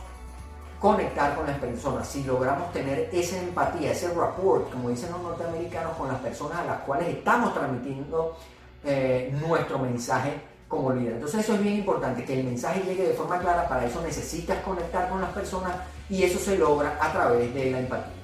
conectar 0.78 1.34
con 1.34 1.46
las 1.46 1.58
personas, 1.58 2.08
si 2.08 2.22
logramos 2.24 2.72
tener 2.72 3.10
esa 3.12 3.38
empatía, 3.38 3.90
ese 3.92 4.08
rapport, 4.14 4.70
como 4.70 4.88
dicen 4.88 5.10
los 5.10 5.20
norteamericanos, 5.20 5.96
con 5.96 6.08
las 6.08 6.18
personas 6.20 6.60
a 6.60 6.64
las 6.64 6.80
cuales 6.82 7.08
estamos 7.08 7.52
transmitiendo 7.52 8.38
eh, 8.84 9.36
nuestro 9.46 9.78
mensaje 9.78 10.40
como 10.68 10.92
líder. 10.92 11.14
Entonces 11.14 11.40
eso 11.40 11.54
es 11.54 11.62
bien 11.62 11.74
importante, 11.74 12.24
que 12.24 12.38
el 12.38 12.46
mensaje 12.46 12.82
llegue 12.84 13.08
de 13.08 13.14
forma 13.14 13.40
clara, 13.40 13.68
para 13.68 13.84
eso 13.84 14.00
necesitas 14.00 14.62
conectar 14.62 15.10
con 15.10 15.20
las 15.20 15.30
personas 15.30 15.72
y 16.08 16.22
eso 16.22 16.38
se 16.38 16.56
logra 16.56 16.96
a 17.00 17.12
través 17.12 17.52
de 17.52 17.72
la 17.72 17.80
empatía. 17.80 18.14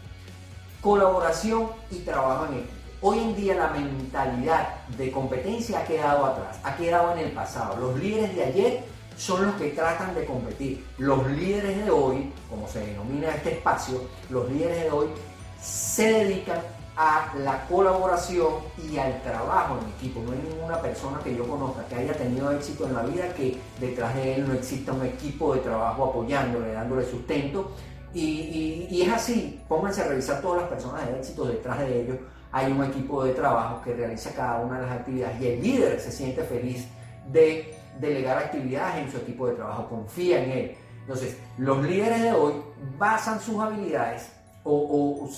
Colaboración 0.80 1.68
y 1.90 1.98
trabajo 1.98 2.46
en 2.46 2.54
equipo. 2.60 2.72
Hoy 3.02 3.18
en 3.18 3.36
día 3.36 3.54
la 3.56 3.68
mentalidad 3.68 4.68
de 4.96 5.10
competencia 5.10 5.80
ha 5.80 5.84
quedado 5.84 6.24
atrás, 6.24 6.58
ha 6.62 6.76
quedado 6.76 7.12
en 7.12 7.18
el 7.18 7.32
pasado. 7.32 7.76
Los 7.76 7.98
líderes 7.98 8.34
de 8.34 8.44
ayer 8.44 8.95
son 9.16 9.46
los 9.46 9.54
que 9.56 9.70
tratan 9.70 10.14
de 10.14 10.24
competir. 10.24 10.84
Los 10.98 11.26
líderes 11.30 11.84
de 11.84 11.90
hoy, 11.90 12.32
como 12.50 12.68
se 12.68 12.80
denomina 12.86 13.34
este 13.34 13.52
espacio, 13.52 14.02
los 14.30 14.50
líderes 14.50 14.84
de 14.84 14.90
hoy 14.90 15.06
se 15.60 16.12
dedican 16.12 16.60
a 16.96 17.32
la 17.38 17.66
colaboración 17.66 18.54
y 18.90 18.96
al 18.96 19.20
trabajo 19.22 19.78
en 19.80 19.90
equipo. 19.90 20.20
No 20.22 20.32
hay 20.32 20.38
ninguna 20.38 20.80
persona 20.80 21.18
que 21.22 21.36
yo 21.36 21.46
conozca 21.46 21.84
que 21.86 21.94
haya 21.94 22.14
tenido 22.14 22.50
éxito 22.52 22.86
en 22.86 22.94
la 22.94 23.02
vida 23.02 23.34
que 23.34 23.58
detrás 23.80 24.14
de 24.14 24.36
él 24.36 24.48
no 24.48 24.54
exista 24.54 24.92
un 24.92 25.04
equipo 25.04 25.54
de 25.54 25.60
trabajo 25.60 26.06
apoyándole, 26.06 26.72
dándole 26.72 27.04
sustento. 27.04 27.72
Y, 28.14 29.02
es 29.02 29.12
así, 29.12 29.60
pónganse 29.68 30.00
a 30.00 30.08
revisar 30.08 30.40
todas 30.40 30.62
las 30.62 30.70
personas 30.70 31.06
de 31.06 31.18
éxito, 31.18 31.44
detrás 31.44 31.80
de 31.80 32.00
ellos 32.00 32.16
hay 32.50 32.72
un 32.72 32.82
equipo 32.84 33.22
de 33.22 33.34
trabajo 33.34 33.82
que 33.82 33.92
realiza 33.92 34.32
cada 34.34 34.60
una 34.60 34.80
de 34.80 34.86
las 34.86 35.00
actividades 35.00 35.38
y 35.42 35.46
el 35.48 35.62
líder 35.62 36.00
se 36.00 36.10
siente 36.10 36.42
feliz 36.42 36.86
de 37.30 37.75
delegar 38.00 38.38
actividades 38.38 39.04
en 39.04 39.10
su 39.10 39.18
equipo 39.18 39.46
de 39.46 39.54
trabajo, 39.54 39.88
confía 39.88 40.42
en 40.42 40.50
él. 40.50 40.76
Entonces, 41.00 41.38
los 41.58 41.82
líderes 41.84 42.22
de 42.22 42.32
hoy 42.32 42.54
basan 42.98 43.40
sus 43.40 43.60
habilidades 43.60 44.32
o, 44.64 45.28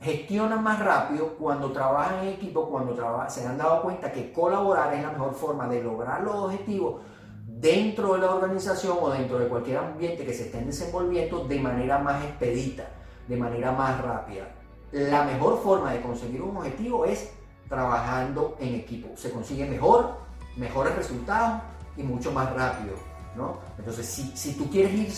gestionan 0.00 0.62
más 0.62 0.78
rápido 0.78 1.34
cuando 1.36 1.72
trabajan 1.72 2.20
en 2.20 2.34
equipo, 2.34 2.70
cuando 2.70 2.96
se 3.28 3.44
han 3.44 3.58
dado 3.58 3.82
cuenta 3.82 4.12
que 4.12 4.32
colaborar 4.32 4.94
es 4.94 5.02
la 5.02 5.10
mejor 5.10 5.34
forma 5.34 5.66
de 5.66 5.82
lograr 5.82 6.22
los 6.22 6.34
objetivos 6.36 7.02
dentro 7.44 8.14
de 8.14 8.20
la 8.20 8.34
organización 8.34 8.96
o 9.00 9.10
dentro 9.10 9.40
de 9.40 9.48
cualquier 9.48 9.78
ambiente 9.78 10.24
que 10.24 10.32
se 10.32 10.44
estén 10.44 10.66
desenvolviendo 10.66 11.44
de 11.44 11.58
manera 11.58 11.98
más 11.98 12.24
expedita, 12.24 12.84
de 13.26 13.36
manera 13.36 13.72
más 13.72 14.00
rápida. 14.00 14.44
La 14.92 15.24
mejor 15.24 15.60
forma 15.60 15.92
de 15.92 16.00
conseguir 16.00 16.42
un 16.42 16.56
objetivo 16.56 17.04
es 17.04 17.32
trabajando 17.68 18.56
en 18.60 18.76
equipo. 18.76 19.08
Se 19.16 19.32
consigue 19.32 19.66
mejor, 19.66 20.12
mejores 20.56 20.94
resultados 20.94 21.60
y 21.98 22.02
mucho 22.02 22.32
más 22.32 22.54
rápido. 22.54 22.94
¿no? 23.36 23.58
Entonces, 23.76 24.06
si, 24.06 24.32
si 24.34 24.54
tú 24.54 24.70
quieres 24.70 24.94
ir 24.94 25.12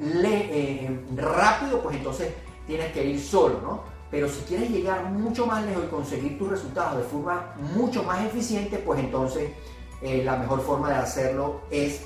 eh, 0.00 1.04
rápido, 1.16 1.82
pues 1.82 1.96
entonces 1.96 2.32
tienes 2.66 2.92
que 2.92 3.04
ir 3.04 3.20
solo. 3.20 3.60
¿no? 3.60 3.82
Pero 4.10 4.28
si 4.28 4.40
quieres 4.42 4.70
llegar 4.70 5.04
mucho 5.04 5.46
más 5.46 5.64
lejos 5.64 5.84
y 5.84 5.88
conseguir 5.88 6.38
tus 6.38 6.48
resultados 6.48 6.98
de 6.98 7.04
forma 7.04 7.54
mucho 7.74 8.02
más 8.04 8.24
eficiente, 8.24 8.78
pues 8.78 9.00
entonces 9.00 9.50
eh, 10.00 10.22
la 10.24 10.36
mejor 10.36 10.60
forma 10.60 10.88
de 10.90 10.96
hacerlo 10.96 11.62
es 11.70 12.02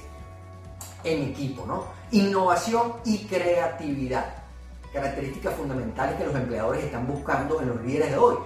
en 1.05 1.29
equipo. 1.29 1.65
¿no? 1.67 1.85
Innovación 2.11 2.95
y 3.05 3.19
creatividad. 3.27 4.35
Características 4.93 5.55
fundamentales 5.55 6.17
que 6.17 6.25
los 6.25 6.35
empleadores 6.35 6.83
están 6.83 7.07
buscando 7.07 7.61
en 7.61 7.69
los 7.69 7.83
líderes 7.83 8.11
de 8.11 8.17
hoy. 8.17 8.37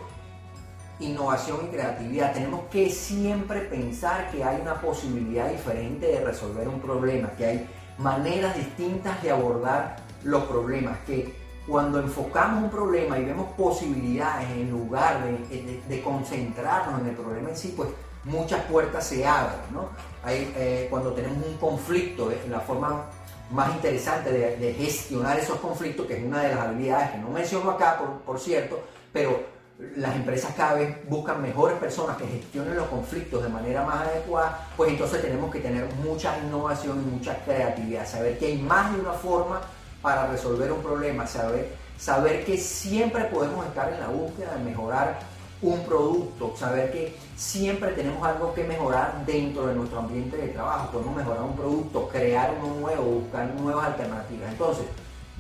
Innovación 1.03 1.67
y 1.67 1.75
creatividad. 1.75 2.33
Tenemos 2.33 2.63
que 2.71 2.91
siempre 2.91 3.61
pensar 3.63 4.31
que 4.31 4.45
hay 4.45 4.61
una 4.61 4.81
posibilidad 4.81 5.51
diferente 5.51 6.07
de 6.07 6.21
resolver 6.21 6.69
un 6.69 6.81
problema, 6.81 7.31
que 7.37 7.47
hay 7.47 7.69
maneras 7.99 8.57
distintas 8.57 9.23
de 9.23 9.31
abordar 9.31 9.97
los 10.23 10.45
problemas, 10.45 10.99
que 11.07 11.35
cuando 11.67 12.01
enfocamos 12.01 12.65
un 12.65 12.71
problema 12.71 13.19
y 13.19 13.25
vemos 13.25 13.53
posibilidades 13.57 14.51
en 14.51 14.71
lugar 14.71 15.23
de, 15.25 16.03
concentrarnos 16.03 17.01
en 17.01 17.09
el 17.09 17.15
problema 17.15 17.51
en 17.51 17.57
sí, 17.57 17.75
pues 17.77 17.89
muchas 18.25 18.65
puertas 18.65 19.07
se 19.07 19.27
abren. 19.27 19.61
¿no? 19.73 19.89
Eh, 20.29 20.87
cuando 20.91 21.13
tenemos 21.13 21.45
un 21.47 21.57
conflicto, 21.57 22.33
la 22.51 22.61
forma 22.61 23.07
más 23.51 23.75
interesante 23.75 24.33
de, 24.33 24.75
gestionar 24.75 25.39
esos 25.39 25.59
conflictos, 25.59 26.07
que 26.07 26.19
es 26.19 26.25
una 26.25 26.43
de 26.43 26.55
las 26.55 26.59
habilidades 26.59 27.11
que 27.11 27.19
no 27.19 27.29
menciono 27.29 27.71
acá, 27.71 27.99
por, 27.99 28.09
por 28.23 28.41
cierto, 28.41 28.81
pero 29.13 29.52
las 29.97 30.15
empresas 30.15 30.55
cada 30.57 30.75
vez 30.75 30.97
buscan 31.09 31.43
mejores 31.43 31.79
personas 31.79 32.17
que 32.17 32.27
gestionen 32.27 32.77
los 32.77 32.87
conflictos 32.89 33.43
de 33.43 33.49
manera 33.49 33.85
más 33.85 34.07
adecuada, 34.07 34.69
pues 34.77 34.91
entonces 34.91 35.21
tenemos 35.21 35.51
que 35.51 35.61
tener 35.61 35.87
mucha 36.05 36.39
innovación 36.39 37.03
y 37.03 37.11
mucha 37.17 37.37
creatividad, 37.45 38.07
saber 38.07 38.39
que 38.39 38.47
hay 38.47 38.59
más 38.59 38.93
de 38.95 39.01
una 39.01 39.13
forma 39.13 39.61
para 40.01 40.27
resolver 40.29 40.71
un 40.73 40.83
problema, 40.83 41.27
saber, 41.27 41.75
saber 41.99 42.45
que 42.45 42.57
siempre 42.59 43.25
podemos 43.25 43.67
estar 43.67 43.93
en 43.93 44.01
la 44.01 44.09
búsqueda 44.09 44.55
de 44.57 44.65
mejorar 44.65 45.21
un 45.63 45.85
producto, 45.85 46.55
saber 46.57 46.91
que 46.91 47.17
siempre 47.37 47.93
tenemos 47.93 48.27
algo 48.27 48.53
que 48.53 48.65
mejorar 48.65 49.25
dentro 49.25 49.67
de 49.67 49.75
nuestro 49.75 50.01
ambiente 50.01 50.37
de 50.37 50.49
trabajo, 50.49 50.91
podemos 50.91 51.17
mejorar 51.17 51.43
un 51.43 51.57
producto, 51.57 52.09
crear 52.09 52.55
uno 52.61 52.81
nuevo, 52.81 53.03
buscar 53.03 53.47
nuevas 53.55 53.87
alternativas. 53.87 54.51
Entonces, 54.51 54.85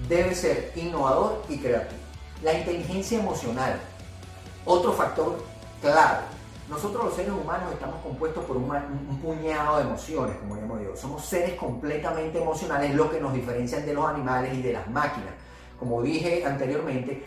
debe 0.09 0.35
ser 0.35 0.73
innovador 0.77 1.43
y 1.49 1.59
creativo. 1.59 2.01
La 2.43 2.55
inteligencia 2.55 3.19
emocional, 3.19 3.81
otro 4.64 4.92
factor 4.92 5.38
clave. 5.81 6.25
Nosotros 6.69 7.04
los 7.04 7.14
seres 7.14 7.33
humanos 7.33 7.73
estamos 7.73 8.00
compuestos 8.02 8.45
por 8.45 8.57
un, 8.57 8.69
puñado 9.21 9.76
de 9.76 9.83
emociones, 9.83 10.37
como 10.38 10.57
llamo 10.57 10.81
yo. 10.81 10.97
Somos 10.97 11.25
seres 11.25 11.54
completamente 11.54 12.40
emocionales, 12.40 12.95
lo 12.95 13.11
que 13.11 13.21
nos 13.21 13.35
diferencian 13.35 13.85
de 13.85 13.92
los 13.92 14.07
animales 14.07 14.54
y 14.54 14.62
de 14.62 14.73
las 14.73 14.88
máquinas. 14.88 15.35
Como 15.78 16.00
dije 16.00 16.45
anteriormente, 16.47 17.25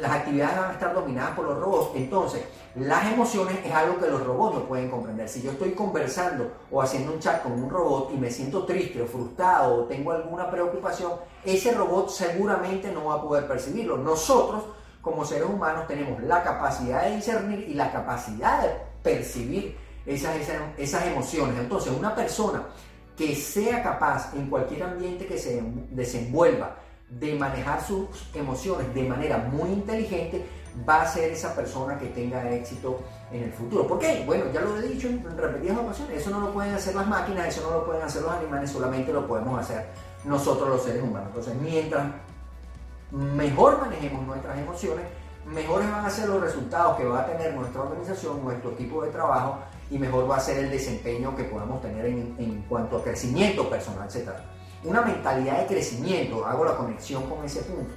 las 0.00 0.10
actividades 0.10 0.58
van 0.58 0.70
a 0.70 0.72
estar 0.72 0.94
dominadas 0.94 1.36
por 1.36 1.44
los 1.44 1.58
robots. 1.58 1.90
Entonces, 1.94 2.42
las 2.74 3.12
emociones 3.12 3.58
es 3.64 3.72
algo 3.72 3.98
que 3.98 4.08
los 4.08 4.24
robots 4.24 4.56
no 4.56 4.64
pueden 4.64 4.90
comprender. 4.90 5.28
Si 5.28 5.42
yo 5.42 5.52
estoy 5.52 5.72
conversando 5.72 6.50
o 6.70 6.82
haciendo 6.82 7.12
un 7.12 7.20
chat 7.20 7.42
con 7.42 7.52
un 7.52 7.70
robot 7.70 8.10
y 8.14 8.16
me 8.16 8.30
siento 8.30 8.64
triste 8.64 9.02
o 9.02 9.06
frustrado 9.06 9.74
o 9.74 9.84
tengo 9.84 10.12
alguna 10.12 10.50
preocupación, 10.50 11.12
ese 11.44 11.72
robot 11.72 12.08
seguramente 12.08 12.90
no 12.90 13.04
va 13.04 13.14
a 13.14 13.22
poder 13.22 13.46
percibirlo. 13.46 13.98
Nosotros, 13.98 14.64
como 15.00 15.24
seres 15.24 15.48
humanos, 15.48 15.86
tenemos 15.86 16.22
la 16.22 16.42
capacidad 16.42 17.04
de 17.04 17.16
discernir 17.16 17.66
y 17.68 17.74
la 17.74 17.90
capacidad 17.90 18.62
de 18.62 18.70
percibir 19.02 19.76
esas, 20.06 20.36
esas, 20.76 21.06
emociones. 21.06 21.58
Entonces, 21.58 21.92
una 21.96 22.14
persona 22.14 22.62
que 23.16 23.34
sea 23.34 23.82
capaz 23.82 24.34
en 24.34 24.48
cualquier 24.48 24.82
ambiente 24.82 25.26
que 25.26 25.38
se 25.38 25.62
desenvuelva, 25.90 26.76
de 27.10 27.34
manejar 27.34 27.84
sus 27.84 28.06
emociones 28.34 28.94
de 28.94 29.02
manera 29.02 29.38
muy 29.38 29.70
inteligente, 29.70 30.46
va 30.88 31.02
a 31.02 31.08
ser 31.08 31.32
esa 31.32 31.54
persona 31.54 31.98
que 31.98 32.06
tenga 32.06 32.48
éxito 32.50 33.00
en 33.32 33.44
el 33.44 33.52
futuro. 33.52 33.86
¿Por 33.86 33.98
qué? 33.98 34.22
Bueno, 34.24 34.44
ya 34.52 34.60
lo 34.60 34.76
he 34.76 34.82
dicho 34.82 35.08
en 35.08 35.36
repetidas 35.36 35.78
ocasiones, 35.78 36.20
eso 36.20 36.30
no 36.30 36.40
lo 36.40 36.52
pueden 36.52 36.72
hacer 36.72 36.94
las 36.94 37.08
máquinas, 37.08 37.48
eso 37.48 37.68
no 37.68 37.78
lo 37.78 37.84
pueden 37.84 38.02
hacer 38.02 38.22
los 38.22 38.30
animales, 38.30 38.70
solamente 38.70 39.12
lo 39.12 39.26
podemos 39.26 39.58
hacer 39.58 39.86
nosotros 40.24 40.68
los 40.68 40.82
seres 40.84 41.02
humanos. 41.02 41.28
Entonces, 41.28 41.54
mientras 41.60 42.06
mejor 43.10 43.80
manejemos 43.80 44.26
nuestras 44.26 44.58
emociones, 44.58 45.04
mejores 45.46 45.90
van 45.90 46.04
a 46.04 46.10
ser 46.10 46.28
los 46.28 46.40
resultados 46.40 46.96
que 46.96 47.04
va 47.04 47.20
a 47.20 47.26
tener 47.26 47.54
nuestra 47.54 47.82
organización, 47.82 48.42
nuestro 48.44 48.72
equipo 48.72 49.02
de 49.02 49.10
trabajo 49.10 49.58
y 49.90 49.98
mejor 49.98 50.30
va 50.30 50.36
a 50.36 50.40
ser 50.40 50.64
el 50.64 50.70
desempeño 50.70 51.34
que 51.34 51.44
podamos 51.44 51.80
tener 51.82 52.06
en, 52.06 52.64
cuanto 52.68 52.98
a 52.98 53.02
crecimiento 53.02 53.68
personal, 53.68 54.08
etc 54.08 54.30
una 54.84 55.02
mentalidad 55.02 55.60
de 55.60 55.66
crecimiento, 55.66 56.46
hago 56.46 56.64
la 56.64 56.76
conexión 56.76 57.28
con 57.28 57.44
ese 57.44 57.62
punto. 57.62 57.92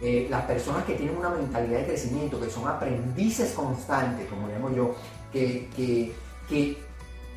Eh, 0.00 0.26
las 0.28 0.44
personas 0.44 0.84
que 0.84 0.94
tienen 0.94 1.16
una 1.16 1.30
mentalidad 1.30 1.80
de 1.80 1.86
crecimiento, 1.86 2.40
que 2.40 2.50
son 2.50 2.68
aprendices 2.68 3.52
constantes, 3.52 4.28
como 4.28 4.48
llamo 4.48 4.70
yo, 4.70 4.94
que, 5.32 5.68
que, 6.48 6.84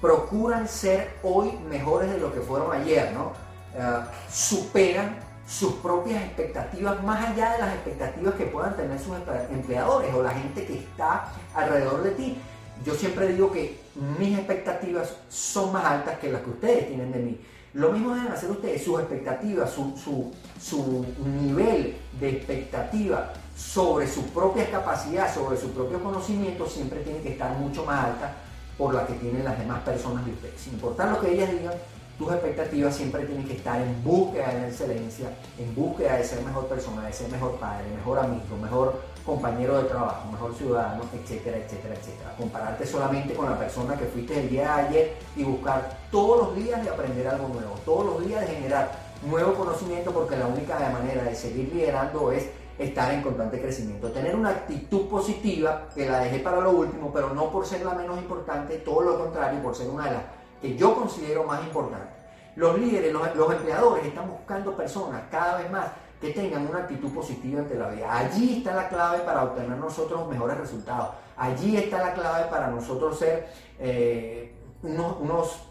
procuran 0.02 0.66
ser 0.66 1.18
hoy 1.24 1.52
mejores 1.70 2.10
de 2.10 2.20
lo 2.20 2.34
que 2.34 2.40
fueron 2.40 2.72
ayer, 2.72 3.12
¿no? 3.12 3.34
Eh, 3.76 4.06
superan 4.32 5.20
sus 5.50 5.74
propias 5.76 6.24
expectativas 6.24 7.04
más 7.04 7.30
allá 7.30 7.54
de 7.54 7.60
las 7.60 7.74
expectativas 7.74 8.36
que 8.36 8.46
puedan 8.46 8.76
tener 8.76 9.00
sus 9.00 9.16
empleadores 9.52 10.14
o 10.14 10.22
la 10.22 10.30
gente 10.32 10.64
que 10.64 10.78
está 10.78 11.32
alrededor 11.56 12.04
de 12.04 12.12
ti. 12.12 12.38
Yo 12.86 12.94
siempre 12.94 13.28
digo 13.34 13.52
que 13.52 13.80
mis 14.20 14.38
expectativas 14.38 15.16
son 15.28 15.74
más 15.74 15.84
altas 15.84 16.20
que 16.20 16.32
las 16.32 16.44
que 16.44 16.50
ustedes 16.52 16.88
tienen 16.88 17.12
de 17.12 17.20
mí. 17.20 17.42
Lo 17.74 17.92
mismo 17.92 18.16
deben 18.16 18.32
hacer 18.32 18.52
ustedes, 18.52 18.84
sus 18.84 19.00
expectativas, 19.00 19.72
su, 19.72 20.32
su, 20.60 21.06
nivel 21.42 21.98
de 22.20 22.30
expectativa 22.30 23.34
sobre 23.56 24.08
su 24.08 24.24
propia 24.28 24.70
capacidad, 24.70 25.34
sobre 25.34 25.58
su 25.58 25.72
propio 25.72 26.02
conocimiento, 26.02 26.68
siempre 26.68 27.02
tiene 27.02 27.22
que 27.22 27.34
estar 27.34 27.58
mucho 27.58 27.86
más 27.86 28.06
alta 28.06 28.34
por 28.78 28.94
la 28.94 29.06
que 29.06 29.14
tienen 29.14 29.44
las 29.44 29.58
demás 29.60 29.82
personas 29.82 30.26
de 30.26 30.32
ustedes. 30.32 30.62
Sin 30.62 30.74
importar 30.74 31.12
lo 31.12 31.20
que 31.20 31.34
ellas 31.34 31.52
digan, 31.52 31.74
tus 32.20 32.30
expectativas 32.34 32.94
siempre 32.94 33.26
tienen 33.26 33.48
que 33.48 33.54
estar 33.54 33.82
en 33.82 34.04
búsqueda 34.04 34.50
de 34.50 34.60
la 34.60 34.68
excelencia, 34.68 35.30
en 35.58 35.74
búsqueda 35.74 36.18
de 36.18 36.26
ser 36.26 36.44
mejor 36.44 36.68
persona, 36.68 37.08
de 37.08 37.14
ser 37.14 37.32
mejor 37.32 37.54
padre, 37.54 37.86
mejor 37.96 38.20
amigo, 38.20 38.58
mejor 38.62 39.02
compañero 39.26 39.82
de 39.82 39.88
trabajo, 39.88 40.30
mejor 40.30 40.54
ciudadano, 40.54 41.04
etcétera, 41.14 41.58
etcétera, 41.58 41.96
etcétera. 41.96 42.36
Compararte 42.38 42.86
solamente 42.86 43.34
con 43.34 43.50
la 43.50 43.58
persona 43.58 43.96
que 43.96 44.04
fuiste 44.04 44.38
el 44.38 44.50
día 44.50 44.64
de 44.64 44.82
ayer 44.82 45.18
y 45.38 45.44
buscar 45.46 45.98
todos 46.12 46.48
los 46.48 46.56
días 46.58 46.84
de 46.84 46.90
aprender 46.90 47.26
algo 47.26 47.48
nuevo, 47.48 47.76
todos 47.86 48.06
los 48.06 48.28
días 48.28 48.42
de 48.42 48.48
generar 48.48 48.92
nuevo 49.26 49.54
conocimiento 49.54 50.12
porque 50.12 50.36
la 50.36 50.48
única 50.48 50.78
manera 50.78 51.24
de 51.24 51.34
seguir 51.34 51.74
liderando 51.74 52.34
es 52.34 52.50
estar 52.78 53.14
en 53.14 53.22
constante 53.22 53.62
crecimiento. 53.62 54.12
Tener 54.12 54.36
una 54.36 54.50
actitud 54.50 55.08
positiva, 55.08 55.88
que 55.96 56.10
la 56.10 56.20
dejé 56.20 56.40
para 56.40 56.60
lo 56.60 56.72
último, 56.72 57.12
pero 57.14 57.34
no 57.34 57.50
por 57.50 57.66
ser 57.66 57.86
la 57.86 57.94
menos 57.94 58.18
importante, 58.18 58.78
todo 58.78 59.02
lo 59.02 59.20
contrario, 59.20 59.62
por 59.62 59.74
ser 59.74 59.90
una 59.90 60.06
de 60.06 60.12
las 60.12 60.39
que 60.62 60.76
yo 60.76 60.96
considero 60.96 61.44
más 61.44 61.64
importante. 61.64 62.14
Los 62.56 62.78
líderes, 62.78 63.14
los, 63.14 63.52
empleadores 63.54 64.06
están 64.06 64.30
buscando 64.30 64.76
personas 64.76 65.24
cada 65.32 65.60
vez 65.60 65.72
más 65.72 65.88
que 66.20 66.32
tengan 66.32 66.68
una 66.68 66.80
actitud 66.80 67.14
positiva 67.14 67.62
ante 67.62 67.76
la 67.76 67.90
vida. 67.90 68.18
Allí 68.18 68.58
está 68.58 68.76
la 68.76 68.90
clave 68.90 69.20
para 69.20 69.44
obtener 69.44 69.78
nosotros 69.78 70.28
mejores 70.28 70.58
resultados. 70.58 71.12
Allí 71.38 71.78
está 71.78 72.00
la 72.00 72.14
clave 72.14 72.50
para 72.50 72.68
nosotros 72.68 73.18
ser 73.18 73.48
eh, 73.80 74.54
unos, 74.84 75.62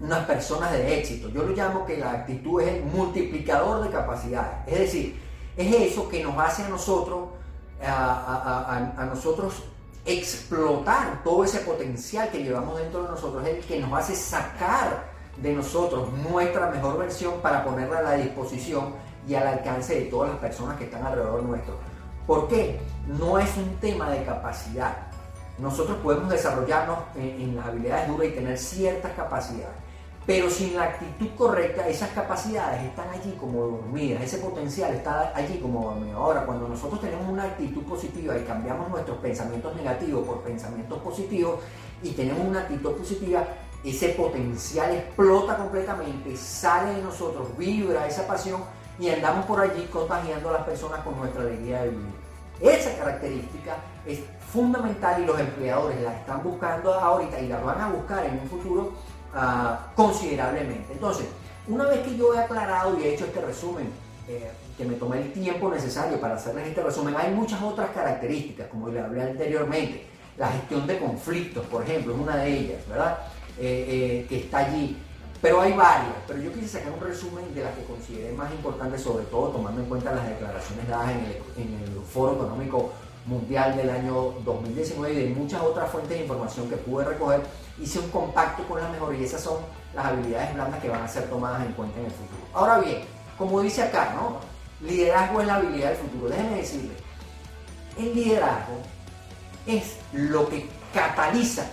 unas 0.00 0.24
personas 0.24 0.72
de 0.72 0.98
éxito. 0.98 1.28
Yo 1.28 1.42
lo 1.42 1.54
llamo 1.54 1.84
que 1.84 1.98
la 1.98 2.12
actitud 2.12 2.62
es 2.62 2.76
el 2.76 2.84
multiplicador 2.84 3.82
de 3.84 3.90
capacidades. 3.90 4.66
Es 4.66 4.78
decir, 4.78 5.20
es 5.56 5.74
eso 5.74 6.08
que 6.08 6.22
nos 6.22 6.38
hace 6.38 6.62
a 6.62 6.68
nosotros, 6.70 7.28
a 7.82 9.06
nosotros 9.10 9.64
explotar 10.06 11.22
todo 11.24 11.44
ese 11.44 11.58
potencial 11.60 12.30
que 12.30 12.42
llevamos 12.42 12.78
dentro 12.78 13.02
de 13.02 13.08
nosotros, 13.10 13.46
es 13.46 13.56
el 13.56 13.64
que 13.64 13.80
nos 13.80 13.92
hace 13.92 14.14
sacar 14.14 15.04
de 15.36 15.52
nosotros 15.52 16.08
nuestra 16.30 16.70
mejor 16.70 16.98
versión 16.98 17.40
para 17.42 17.64
ponerla 17.64 17.98
a 17.98 18.02
la 18.02 18.12
disposición 18.12 18.94
y 19.28 19.34
al 19.34 19.46
alcance 19.46 19.94
de 19.94 20.06
todas 20.06 20.30
las 20.30 20.38
personas 20.38 20.78
que 20.78 20.84
están 20.84 21.04
alrededor 21.04 21.42
nuestro. 21.42 21.74
¿Por 22.26 22.48
qué? 22.48 22.80
No 23.06 23.38
es 23.38 23.56
un 23.56 23.76
tema 23.76 24.10
de 24.10 24.24
capacidad. 24.24 24.96
Nosotros 25.58 25.98
podemos 26.02 26.30
desarrollarnos 26.30 26.98
en, 27.16 27.40
en 27.40 27.56
las 27.56 27.66
habilidades 27.66 28.08
duras 28.08 28.28
y 28.28 28.32
tener 28.32 28.58
ciertas 28.58 29.12
capacidades 29.12 29.85
pero 30.26 30.50
sin 30.50 30.74
la 30.74 30.82
actitud 30.82 31.28
correcta, 31.36 31.86
esas 31.86 32.10
capacidades 32.10 32.82
están 32.82 33.08
allí 33.10 33.36
como 33.38 33.64
dormidas, 33.64 34.22
ese 34.22 34.38
potencial 34.38 34.92
está 34.92 35.32
allí 35.32 35.58
como 35.58 35.84
dormido. 35.84 36.18
Ahora, 36.18 36.44
cuando 36.44 36.66
nosotros 36.66 37.00
tenemos 37.00 37.28
una 37.28 37.44
actitud 37.44 37.84
positiva 37.84 38.36
y 38.36 38.42
cambiamos 38.42 38.90
nuestros 38.90 39.18
pensamientos 39.18 39.76
negativos 39.76 40.26
por 40.26 40.40
pensamientos 40.40 40.98
positivos 40.98 41.60
y 42.02 42.10
tenemos 42.10 42.44
una 42.44 42.62
actitud 42.62 42.90
positiva, 42.92 43.44
ese 43.84 44.08
potencial 44.10 44.96
explota 44.96 45.56
completamente, 45.56 46.36
sale 46.36 46.94
de 46.94 47.02
nosotros, 47.02 47.56
vibra 47.56 48.08
esa 48.08 48.26
pasión 48.26 48.62
y 48.98 49.08
andamos 49.10 49.44
por 49.44 49.60
allí 49.60 49.86
contagiando 49.92 50.48
a 50.48 50.54
las 50.54 50.62
personas 50.62 51.00
con 51.04 51.16
nuestra 51.18 51.42
alegría 51.42 51.82
de 51.82 51.90
vivir. 51.90 52.26
Esa 52.60 52.96
característica 52.96 53.76
es 54.04 54.20
fundamental 54.52 55.22
y 55.22 55.26
los 55.26 55.38
empleadores 55.38 56.00
la 56.00 56.16
están 56.16 56.42
buscando 56.42 56.92
ahorita 56.92 57.38
y 57.38 57.48
la 57.48 57.60
van 57.60 57.80
a 57.80 57.90
buscar 57.90 58.24
en 58.24 58.40
un 58.40 58.48
futuro 58.48 58.92
considerablemente. 59.94 60.92
Entonces, 60.92 61.26
una 61.68 61.84
vez 61.84 62.00
que 62.00 62.16
yo 62.16 62.34
he 62.34 62.38
aclarado 62.38 62.98
y 62.98 63.04
he 63.04 63.14
hecho 63.14 63.24
este 63.24 63.40
resumen, 63.40 63.90
eh, 64.28 64.50
que 64.76 64.84
me 64.84 64.94
tomé 64.94 65.22
el 65.22 65.32
tiempo 65.32 65.70
necesario 65.70 66.20
para 66.20 66.34
hacerles 66.34 66.68
este 66.68 66.82
resumen, 66.82 67.14
hay 67.16 67.32
muchas 67.32 67.62
otras 67.62 67.90
características, 67.90 68.68
como 68.68 68.88
le 68.88 69.00
hablé 69.00 69.22
anteriormente. 69.22 70.06
La 70.36 70.48
gestión 70.48 70.86
de 70.86 70.98
conflictos, 70.98 71.64
por 71.66 71.82
ejemplo, 71.82 72.14
es 72.14 72.20
una 72.20 72.36
de 72.36 72.58
ellas, 72.58 72.88
¿verdad? 72.88 73.18
Eh, 73.58 73.86
eh, 73.88 74.26
que 74.28 74.40
está 74.40 74.58
allí. 74.58 74.96
Pero 75.40 75.60
hay 75.60 75.72
varias, 75.72 76.14
pero 76.26 76.40
yo 76.40 76.52
quise 76.52 76.68
sacar 76.68 76.92
un 76.92 77.00
resumen 77.00 77.54
de 77.54 77.62
las 77.62 77.74
que 77.74 77.84
consideré 77.84 78.32
más 78.32 78.50
importantes, 78.52 79.02
sobre 79.02 79.24
todo 79.26 79.48
tomando 79.48 79.80
en 79.80 79.88
cuenta 79.88 80.12
las 80.12 80.28
declaraciones 80.28 80.88
dadas 80.88 81.10
en 81.10 81.18
el, 81.18 81.36
en 81.56 81.82
el 81.82 82.02
Foro 82.02 82.34
Económico 82.34 82.92
Mundial 83.26 83.76
del 83.76 83.90
año 83.90 84.34
2019 84.44 85.14
y 85.14 85.28
de 85.28 85.34
muchas 85.34 85.62
otras 85.62 85.90
fuentes 85.90 86.16
de 86.16 86.22
información 86.22 86.68
que 86.68 86.76
pude 86.76 87.04
recoger, 87.04 87.42
hice 87.80 87.98
un 87.98 88.10
compacto 88.10 88.62
con 88.64 88.80
las 88.80 88.90
mejores 88.90 89.20
y 89.20 89.24
esas 89.24 89.42
son 89.42 89.58
las 89.94 90.06
habilidades 90.06 90.54
blandas 90.54 90.80
que 90.80 90.88
van 90.88 91.02
a 91.02 91.08
ser 91.08 91.28
tomadas 91.28 91.64
en 91.64 91.72
cuenta 91.72 91.98
en 91.98 92.06
el 92.06 92.10
futuro. 92.10 92.42
Ahora 92.52 92.78
bien, 92.78 93.02
como 93.38 93.60
dice 93.60 93.82
acá, 93.82 94.14
¿no? 94.14 94.40
Liderazgo 94.86 95.40
es 95.40 95.46
la 95.46 95.54
habilidad 95.56 95.88
del 95.90 95.98
futuro. 95.98 96.28
Déjenme 96.28 96.56
decirle, 96.56 96.94
el 97.98 98.14
liderazgo 98.14 98.74
es 99.66 99.96
lo 100.12 100.48
que 100.48 100.68
cataliza, 100.92 101.66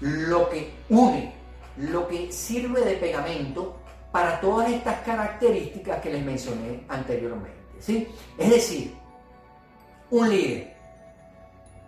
lo 0.00 0.48
que 0.48 0.72
une, 0.88 1.34
lo 1.76 2.08
que 2.08 2.32
sirve 2.32 2.80
de 2.82 2.96
pegamento 2.96 3.76
para 4.12 4.40
todas 4.40 4.70
estas 4.70 5.00
características 5.04 6.00
que 6.00 6.12
les 6.12 6.24
mencioné 6.24 6.84
anteriormente. 6.88 7.52
¿sí? 7.80 8.08
Es 8.38 8.50
decir, 8.50 8.94
un 10.10 10.28
líder 10.28 10.74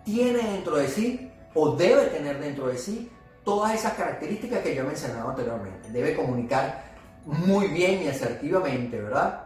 tiene 0.03 0.39
dentro 0.39 0.77
de 0.77 0.87
sí 0.87 1.31
o 1.53 1.75
debe 1.75 2.05
tener 2.07 2.39
dentro 2.39 2.67
de 2.67 2.77
sí 2.77 3.09
todas 3.49 3.73
esas 3.73 3.93
características 3.93 4.59
que 4.59 4.75
yo 4.75 4.83
he 4.83 4.85
mencionado 4.85 5.31
anteriormente. 5.31 5.89
Debe 5.89 6.15
comunicar 6.15 6.83
muy 7.25 7.67
bien 7.69 8.03
y 8.03 8.07
asertivamente, 8.07 9.01
¿verdad? 9.01 9.43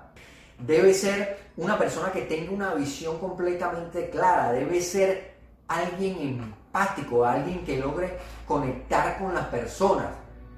Debe 0.60 0.94
ser 0.94 1.38
una 1.56 1.78
persona 1.78 2.12
que 2.12 2.24
tenga 2.24 2.52
una 2.52 2.74
visión 2.74 3.18
completamente 3.18 4.10
clara, 4.10 4.52
debe 4.52 4.82
ser 4.82 5.36
alguien 5.70 6.18
empático, 6.20 7.24
alguien 7.24 7.64
que 7.64 7.78
logre 7.78 8.18
conectar 8.46 9.18
con 9.20 9.34
las 9.34 9.46
personas, 9.46 10.08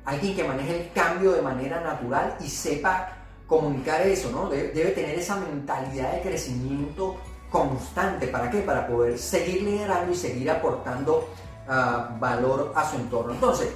alguien 0.06 0.36
que 0.36 0.44
maneje 0.44 0.82
el 0.82 0.92
cambio 0.92 1.34
de 1.34 1.44
manera 1.44 1.82
natural 1.82 2.36
y 2.40 2.48
sepa 2.48 3.10
comunicar 3.46 4.02
eso, 4.02 4.32
¿no? 4.32 4.50
Debe, 4.50 4.90
tener 4.90 5.20
esa 5.20 5.36
mentalidad 5.36 6.14
de 6.14 6.22
crecimiento 6.22 7.16
constante. 7.52 8.26
¿Para 8.26 8.50
qué? 8.50 8.62
Para 8.62 8.88
poder 8.88 9.20
seguir 9.20 9.62
liderando 9.62 10.12
y 10.12 10.16
seguir 10.16 10.50
aportando 10.50 11.30
ah, 11.68 12.16
valor 12.20 12.74
a 12.76 12.90
su 12.90 12.98
entorno. 12.98 13.34
Entonces, 13.34 13.70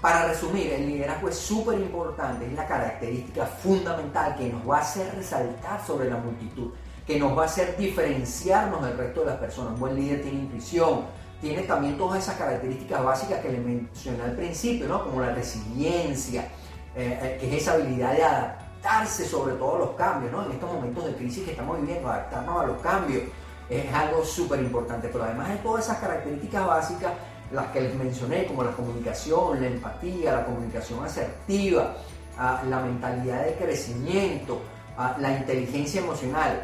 para 0.00 0.26
resumir, 0.26 0.72
el 0.72 0.86
liderazgo 0.88 1.28
es 1.28 1.36
súper 1.36 1.78
importante, 1.78 2.46
es 2.46 2.52
la 2.54 2.66
característica 2.66 3.46
fundamental 3.46 4.34
que 4.36 4.48
nos 4.48 4.68
va 4.68 4.78
a 4.78 4.80
hacer 4.80 5.14
resaltar 5.14 5.80
sobre 5.86 6.10
la 6.10 6.16
multitud, 6.16 6.72
que 7.06 7.20
nos 7.20 7.38
va 7.38 7.42
a 7.42 7.46
hacer 7.46 7.76
diferenciarnos 7.76 8.84
del 8.84 8.98
resto 8.98 9.20
de 9.20 9.26
las 9.26 9.36
personas. 9.36 9.74
Un 9.74 9.80
buen 9.80 9.94
líder 9.94 10.22
tiene 10.22 10.40
intuición, 10.40 11.04
tiene 11.40 11.62
también 11.62 11.96
todas 11.96 12.20
esas 12.20 12.34
características 12.34 13.04
básicas 13.04 13.40
que 13.40 13.50
le 13.50 13.58
mencioné 13.58 14.24
al 14.24 14.34
principio, 14.34 14.88
¿no? 14.88 15.04
como 15.04 15.20
la 15.20 15.34
resiliencia, 15.34 16.48
eh, 16.96 17.18
eh, 17.22 17.38
que 17.40 17.48
es 17.48 17.62
esa 17.62 17.74
habilidad 17.74 18.12
de 18.12 18.24
adaptarse 18.24 19.24
sobre 19.24 19.54
todos 19.54 19.78
los 19.78 19.90
cambios, 19.90 20.32
¿no? 20.32 20.44
en 20.44 20.50
estos 20.50 20.72
momentos 20.72 21.04
de 21.04 21.14
crisis 21.14 21.44
que 21.44 21.52
estamos 21.52 21.80
viviendo, 21.80 22.08
adaptarnos 22.08 22.60
a 22.60 22.66
los 22.66 22.78
cambios 22.78 23.22
es 23.68 23.92
algo 23.94 24.24
súper 24.24 24.60
importante, 24.60 25.08
pero 25.08 25.24
además 25.24 25.48
de 25.48 25.56
todas 25.56 25.84
esas 25.84 25.98
características 25.98 26.66
básicas, 26.66 27.12
las 27.52 27.66
que 27.66 27.80
les 27.80 27.94
mencioné, 27.94 28.46
como 28.46 28.64
la 28.64 28.72
comunicación, 28.72 29.60
la 29.60 29.66
empatía, 29.68 30.32
la 30.32 30.44
comunicación 30.44 31.04
asertiva, 31.04 31.94
ah, 32.38 32.62
la 32.68 32.80
mentalidad 32.80 33.44
de 33.44 33.54
crecimiento, 33.54 34.60
ah, 34.96 35.16
la 35.20 35.36
inteligencia 35.36 36.00
emocional, 36.00 36.62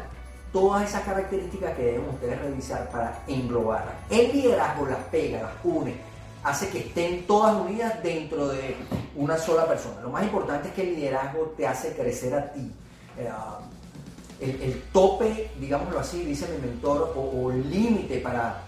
todas 0.51 0.89
esas 0.89 1.03
características 1.03 1.75
que 1.75 1.83
deben 1.83 2.09
ustedes 2.09 2.41
revisar 2.41 2.89
para 2.89 3.23
englobarlas. 3.27 3.93
El 4.09 4.31
liderazgo 4.31 4.87
las 4.87 4.99
pega, 5.11 5.41
las 5.41 5.51
une, 5.63 5.95
hace 6.43 6.69
que 6.69 6.79
estén 6.79 7.27
todas 7.27 7.55
unidas 7.55 8.01
dentro 8.01 8.47
de 8.47 8.75
una 9.15 9.37
sola 9.37 9.67
persona. 9.67 10.01
Lo 10.01 10.09
más 10.09 10.23
importante 10.23 10.69
es 10.69 10.73
que 10.73 10.81
el 10.81 10.95
liderazgo 10.95 11.53
te 11.57 11.67
hace 11.67 11.93
crecer 11.93 12.33
a 12.33 12.51
ti. 12.51 12.71
Eh, 13.17 13.29
ah, 13.31 13.59
el, 14.39 14.81
tope, 14.93 15.51
digámoslo 15.59 15.99
así, 15.99 16.23
dice 16.23 16.47
mi 16.47 16.65
mentor, 16.65 17.13
o, 17.15 17.51
límite 17.51 18.19
para 18.19 18.63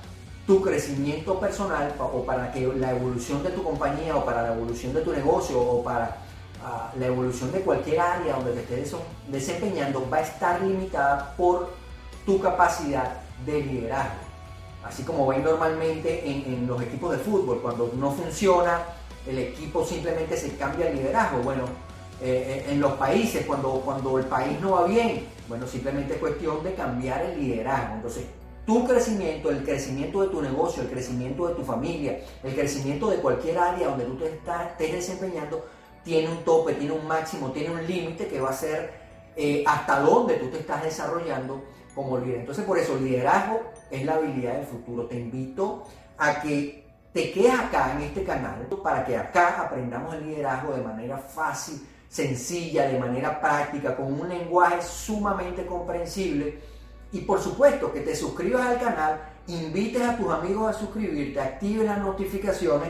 tu 0.52 0.62
crecimiento 0.62 1.40
personal 1.40 1.96
o 1.98 2.26
para 2.26 2.52
que 2.52 2.68
la 2.76 2.92
evolución 2.92 3.42
de 3.42 3.52
tu 3.52 3.64
compañía 3.64 4.18
o 4.18 4.26
para 4.26 4.42
la 4.42 4.54
evolución 4.54 4.94
de 4.94 5.00
tu 5.00 5.14
negocio 5.14 5.58
o 5.58 5.82
para 5.82 6.18
ah, 6.62 6.92
la 7.00 7.06
evolución 7.06 7.54
de 7.54 7.62
cualquier 7.62 8.02
área 8.02 8.36
donde 8.36 8.52
te 8.52 8.82
estés 8.82 9.00
desempeñando 9.30 10.06
va 10.12 10.18
a 10.18 10.22
estar 10.24 10.62
limitada 10.62 11.34
por 11.38 11.70
tu 12.26 12.42
capacidad 12.42 13.22
de 13.46 13.62
liderazgo. 13.62 14.20
Así 14.84 15.04
como 15.04 15.26
ven 15.26 15.42
normalmente 15.42 16.30
en, 16.30 16.68
los 16.68 16.82
equipos 16.82 17.12
de 17.12 17.20
fútbol, 17.20 17.62
cuando 17.62 17.90
no 17.96 18.12
funciona, 18.12 18.82
el 19.26 19.40
equipo 19.40 19.86
simplemente 19.86 20.36
se 20.36 20.58
cambia 20.58 20.90
el 20.90 20.98
liderazgo. 20.98 21.38
Bueno, 21.44 21.64
eh, 22.22 22.66
eh, 22.68 22.74
en 22.74 22.82
los 22.82 22.92
países, 22.96 23.46
cuando, 23.46 23.70
cuando 23.86 24.20
el 24.20 24.26
país 24.26 24.60
no 24.60 24.72
va 24.72 24.86
bien, 24.86 25.28
bueno, 25.48 25.66
simplemente 25.66 26.16
es 26.16 26.20
cuestión 26.20 26.62
de 26.62 26.74
cambiar 26.74 27.22
el 27.22 27.40
liderazgo. 27.40 27.96
Entonces, 27.96 28.26
tu 28.66 28.88
crecimiento, 28.88 29.50
el 29.50 29.64
crecimiento 29.64 30.22
de 30.22 30.28
tu 30.28 30.42
negocio, 30.42 30.84
el 30.84 30.90
crecimiento 30.90 31.48
de 31.48 31.56
tu 31.56 31.64
familia, 31.64 32.20
el 32.44 32.54
crecimiento 32.54 33.10
de 33.10 33.18
cualquier 33.18 33.58
área 33.58 33.88
donde 33.88 34.06
tú 34.06 34.16
te 34.18 34.28
estás, 34.28 34.72
estés 34.72 34.92
desempeñando, 34.94 35.66
tiene 36.04 36.30
un 36.30 36.44
tope, 36.44 36.74
tiene 36.74 36.94
un 36.94 37.08
máximo, 37.08 37.52
tiene 37.52 37.72
un 37.72 37.86
límite 37.86 38.28
que 38.28 38.40
va 38.40 38.50
a 38.50 38.54
ser 38.54 38.94
eh, 39.36 39.64
hasta 39.66 40.00
dónde 40.00 40.36
tú 40.36 40.48
te 40.48 40.60
estás 40.60 40.84
desarrollando 40.84 41.64
como 41.96 42.18
líder. 42.18 42.42
Entonces, 42.42 42.66
por 42.66 42.78
eso, 42.78 42.96
liderazgo 42.96 43.62
es 43.90 44.06
la 44.06 44.16
habilidad 44.16 44.54
del 44.54 44.66
futuro. 44.66 45.06
Te 45.08 45.20
invito 45.20 45.84
a 46.18 46.42
que 46.42 46.86
te 47.14 47.32
quedes 47.32 47.54
acá 47.54 47.94
en 47.96 48.04
este 48.04 48.24
canal 48.24 48.68
para 48.82 49.06
que 49.06 49.18
acá 49.18 49.62
aprendamos 49.62 50.14
el 50.16 50.28
liderazgo 50.28 50.74
de 50.74 50.82
manera 50.82 51.18
fácil, 51.18 51.86
sencilla, 52.08 52.88
de 52.88 53.00
manera 53.00 53.40
práctica, 53.40 53.96
con 53.96 54.20
un 54.20 54.30
lenguaje 54.30 54.82
sumamente 54.82 55.66
comprensible 55.66 56.60
y 57.12 57.22
por 57.22 57.42
supuesto 57.42 57.92
que 57.92 58.02
te 58.02 58.16
suscribas 58.16 58.68
al 58.68 58.80
canal, 58.80 59.22
invites 59.48 60.02
a 60.02 60.18
tus 60.18 60.32
amigos 60.32 60.76
a 60.76 60.80
suscribirte, 60.80 61.40
actives 61.40 61.86
las 61.86 62.00
notificaciones 62.00 62.90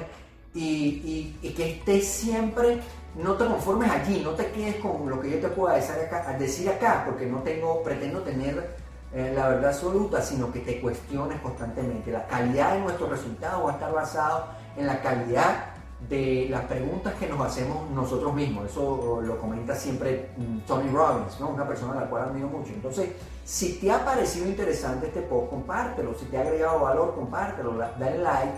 y, 0.53 1.37
que 1.55 1.71
estés 1.71 2.07
siempre, 2.07 2.79
no 3.15 3.33
te 3.33 3.45
conformes 3.45 3.89
allí, 3.89 4.21
no 4.23 4.31
te 4.31 4.51
quedes 4.51 4.75
con 4.75 5.09
lo 5.09 5.19
que 5.19 5.31
yo 5.31 5.39
te 5.39 5.47
pueda 5.47 5.75
decir 5.75 5.95
acá, 5.95 6.35
decir 6.37 6.69
acá 6.69 7.03
porque 7.05 7.25
no 7.25 7.39
tengo, 7.39 7.81
pretendo 7.83 8.21
tener 8.21 8.75
eh, 9.13 9.33
la 9.35 9.49
verdad 9.49 9.71
absoluta, 9.71 10.21
sino 10.21 10.51
que 10.51 10.59
te 10.59 10.79
cuestiones 10.79 11.39
constantemente. 11.41 12.11
La 12.11 12.27
calidad 12.27 12.73
de 12.73 12.81
nuestros 12.81 13.09
resultados 13.09 13.65
va 13.65 13.71
a 13.71 13.73
estar 13.73 13.91
basado 13.91 14.47
en 14.77 14.87
la 14.87 15.01
calidad 15.01 15.70
de 16.11 16.47
las 16.49 16.65
preguntas 16.65 17.13
que 17.13 17.25
nos 17.25 17.39
hacemos 17.39 17.89
nosotros 17.89 18.33
mismos. 18.33 18.69
Eso 18.69 19.21
lo 19.23 19.39
comenta 19.39 19.73
siempre 19.73 20.31
mm, 20.35 20.59
Tony 20.67 20.89
Robbins, 20.91 21.39
¿no? 21.39 21.47
una 21.47 21.65
persona 21.65 21.93
a 21.93 22.01
la 22.01 22.09
cual 22.09 22.23
admiro 22.23 22.49
mucho. 22.49 22.73
Entonces, 22.73 23.11
si 23.45 23.79
te 23.79 23.89
ha 23.89 24.03
parecido 24.03 24.45
interesante 24.45 25.07
este 25.07 25.21
post, 25.21 25.49
compártelo. 25.49 26.13
Si 26.19 26.25
te 26.25 26.37
ha 26.37 26.41
agregado 26.41 26.81
valor, 26.81 27.15
compártelo, 27.15 27.77
dale 27.77 28.17
like. 28.17 28.53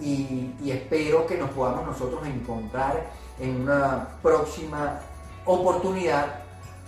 Y, 0.00 0.56
y 0.60 0.72
espero 0.72 1.24
que 1.24 1.38
nos 1.38 1.50
podamos 1.50 1.86
nosotros 1.86 2.26
encontrar 2.26 3.10
en 3.38 3.62
una 3.62 4.08
próxima 4.20 4.98
oportunidad 5.44 6.37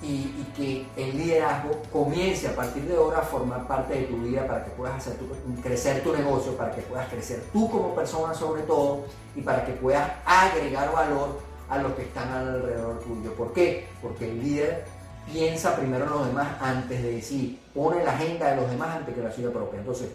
y, 0.02 0.46
que 0.56 0.86
el 0.96 1.16
liderazgo 1.16 1.70
comience 1.92 2.48
a 2.48 2.56
partir 2.56 2.84
de 2.84 2.96
ahora 2.96 3.18
a 3.18 3.22
formar 3.22 3.66
parte 3.66 3.94
de 3.94 4.02
tu 4.04 4.16
vida 4.18 4.46
para 4.46 4.64
que 4.64 4.70
puedas 4.70 4.96
hacer 4.96 5.16
crecer 5.62 6.02
tu 6.02 6.12
negocio, 6.12 6.56
para 6.56 6.72
que 6.74 6.82
puedas 6.82 7.08
crecer 7.08 7.42
tú 7.52 7.70
como 7.70 7.94
persona 7.94 8.34
sobre 8.34 8.62
todo 8.62 9.04
y 9.36 9.42
para 9.42 9.64
que 9.64 9.72
puedas 9.72 10.10
agregar 10.24 10.92
valor 10.92 11.40
a 11.68 11.78
los 11.78 11.92
que 11.94 12.02
están 12.02 12.28
alrededor 12.30 13.00
tuyo. 13.00 13.32
¿Por 13.34 13.52
qué? 13.52 13.86
Porque 14.02 14.28
el 14.28 14.42
líder 14.42 14.84
piensa 15.30 15.76
primero 15.76 16.04
en 16.04 16.10
los 16.10 16.26
demás 16.26 16.48
antes 16.60 17.02
de 17.02 17.12
decir, 17.12 17.60
pone 17.74 18.02
la 18.04 18.12
agenda 18.12 18.50
de 18.50 18.56
los 18.56 18.70
demás 18.70 18.96
antes 18.96 19.14
que 19.14 19.22
la 19.22 19.32
suya 19.32 19.50
propia. 19.50 19.78
Entonces, 19.78 20.08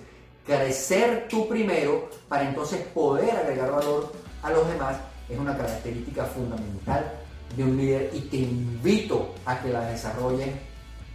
crecer 0.45 1.27
tú 1.29 1.47
primero 1.47 2.09
para 2.27 2.43
entonces 2.43 2.81
poder 2.93 3.31
agregar 3.31 3.71
valor 3.71 4.11
a 4.43 4.51
los 4.51 4.67
demás 4.67 4.97
es 5.29 5.39
una 5.39 5.57
característica 5.57 6.25
fundamental 6.25 7.24
de 7.55 7.63
un 7.63 7.77
líder 7.77 8.11
y 8.13 8.21
te 8.21 8.37
invito 8.37 9.33
a 9.45 9.59
que 9.61 9.69
la 9.69 9.87
desarrollen 9.87 10.59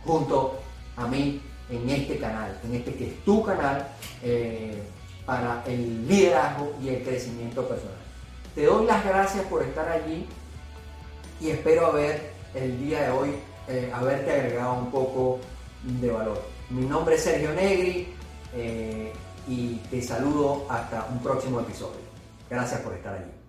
junto 0.04 0.58
a 0.96 1.06
mí 1.06 1.40
en 1.70 1.88
este 1.88 2.18
canal, 2.18 2.58
en 2.64 2.74
este 2.74 2.94
que 2.94 3.08
es 3.08 3.24
tu 3.24 3.42
canal 3.42 3.86
eh, 4.22 4.82
para 5.24 5.62
el 5.66 6.06
liderazgo 6.08 6.74
y 6.82 6.88
el 6.88 7.02
crecimiento 7.02 7.66
personal. 7.66 7.96
Te 8.54 8.64
doy 8.64 8.86
las 8.86 9.04
gracias 9.04 9.44
por 9.46 9.62
estar 9.62 9.88
allí 9.88 10.26
y 11.40 11.50
espero 11.50 11.86
haber 11.86 12.32
el 12.54 12.78
día 12.80 13.02
de 13.02 13.10
hoy 13.10 13.30
eh, 13.68 13.90
haberte 13.94 14.32
agregado 14.32 14.74
un 14.74 14.90
poco 14.90 15.38
de 15.82 16.10
valor. 16.10 16.42
Mi 16.70 16.84
nombre 16.84 17.14
es 17.14 17.22
Sergio 17.22 17.52
Negri 17.52 18.14
eh, 18.54 19.12
y 19.46 19.76
te 19.90 20.02
saludo 20.02 20.66
hasta 20.68 21.06
un 21.10 21.22
próximo 21.22 21.60
episodio. 21.60 22.00
Gracias 22.48 22.80
por 22.80 22.94
estar 22.94 23.14
allí. 23.14 23.39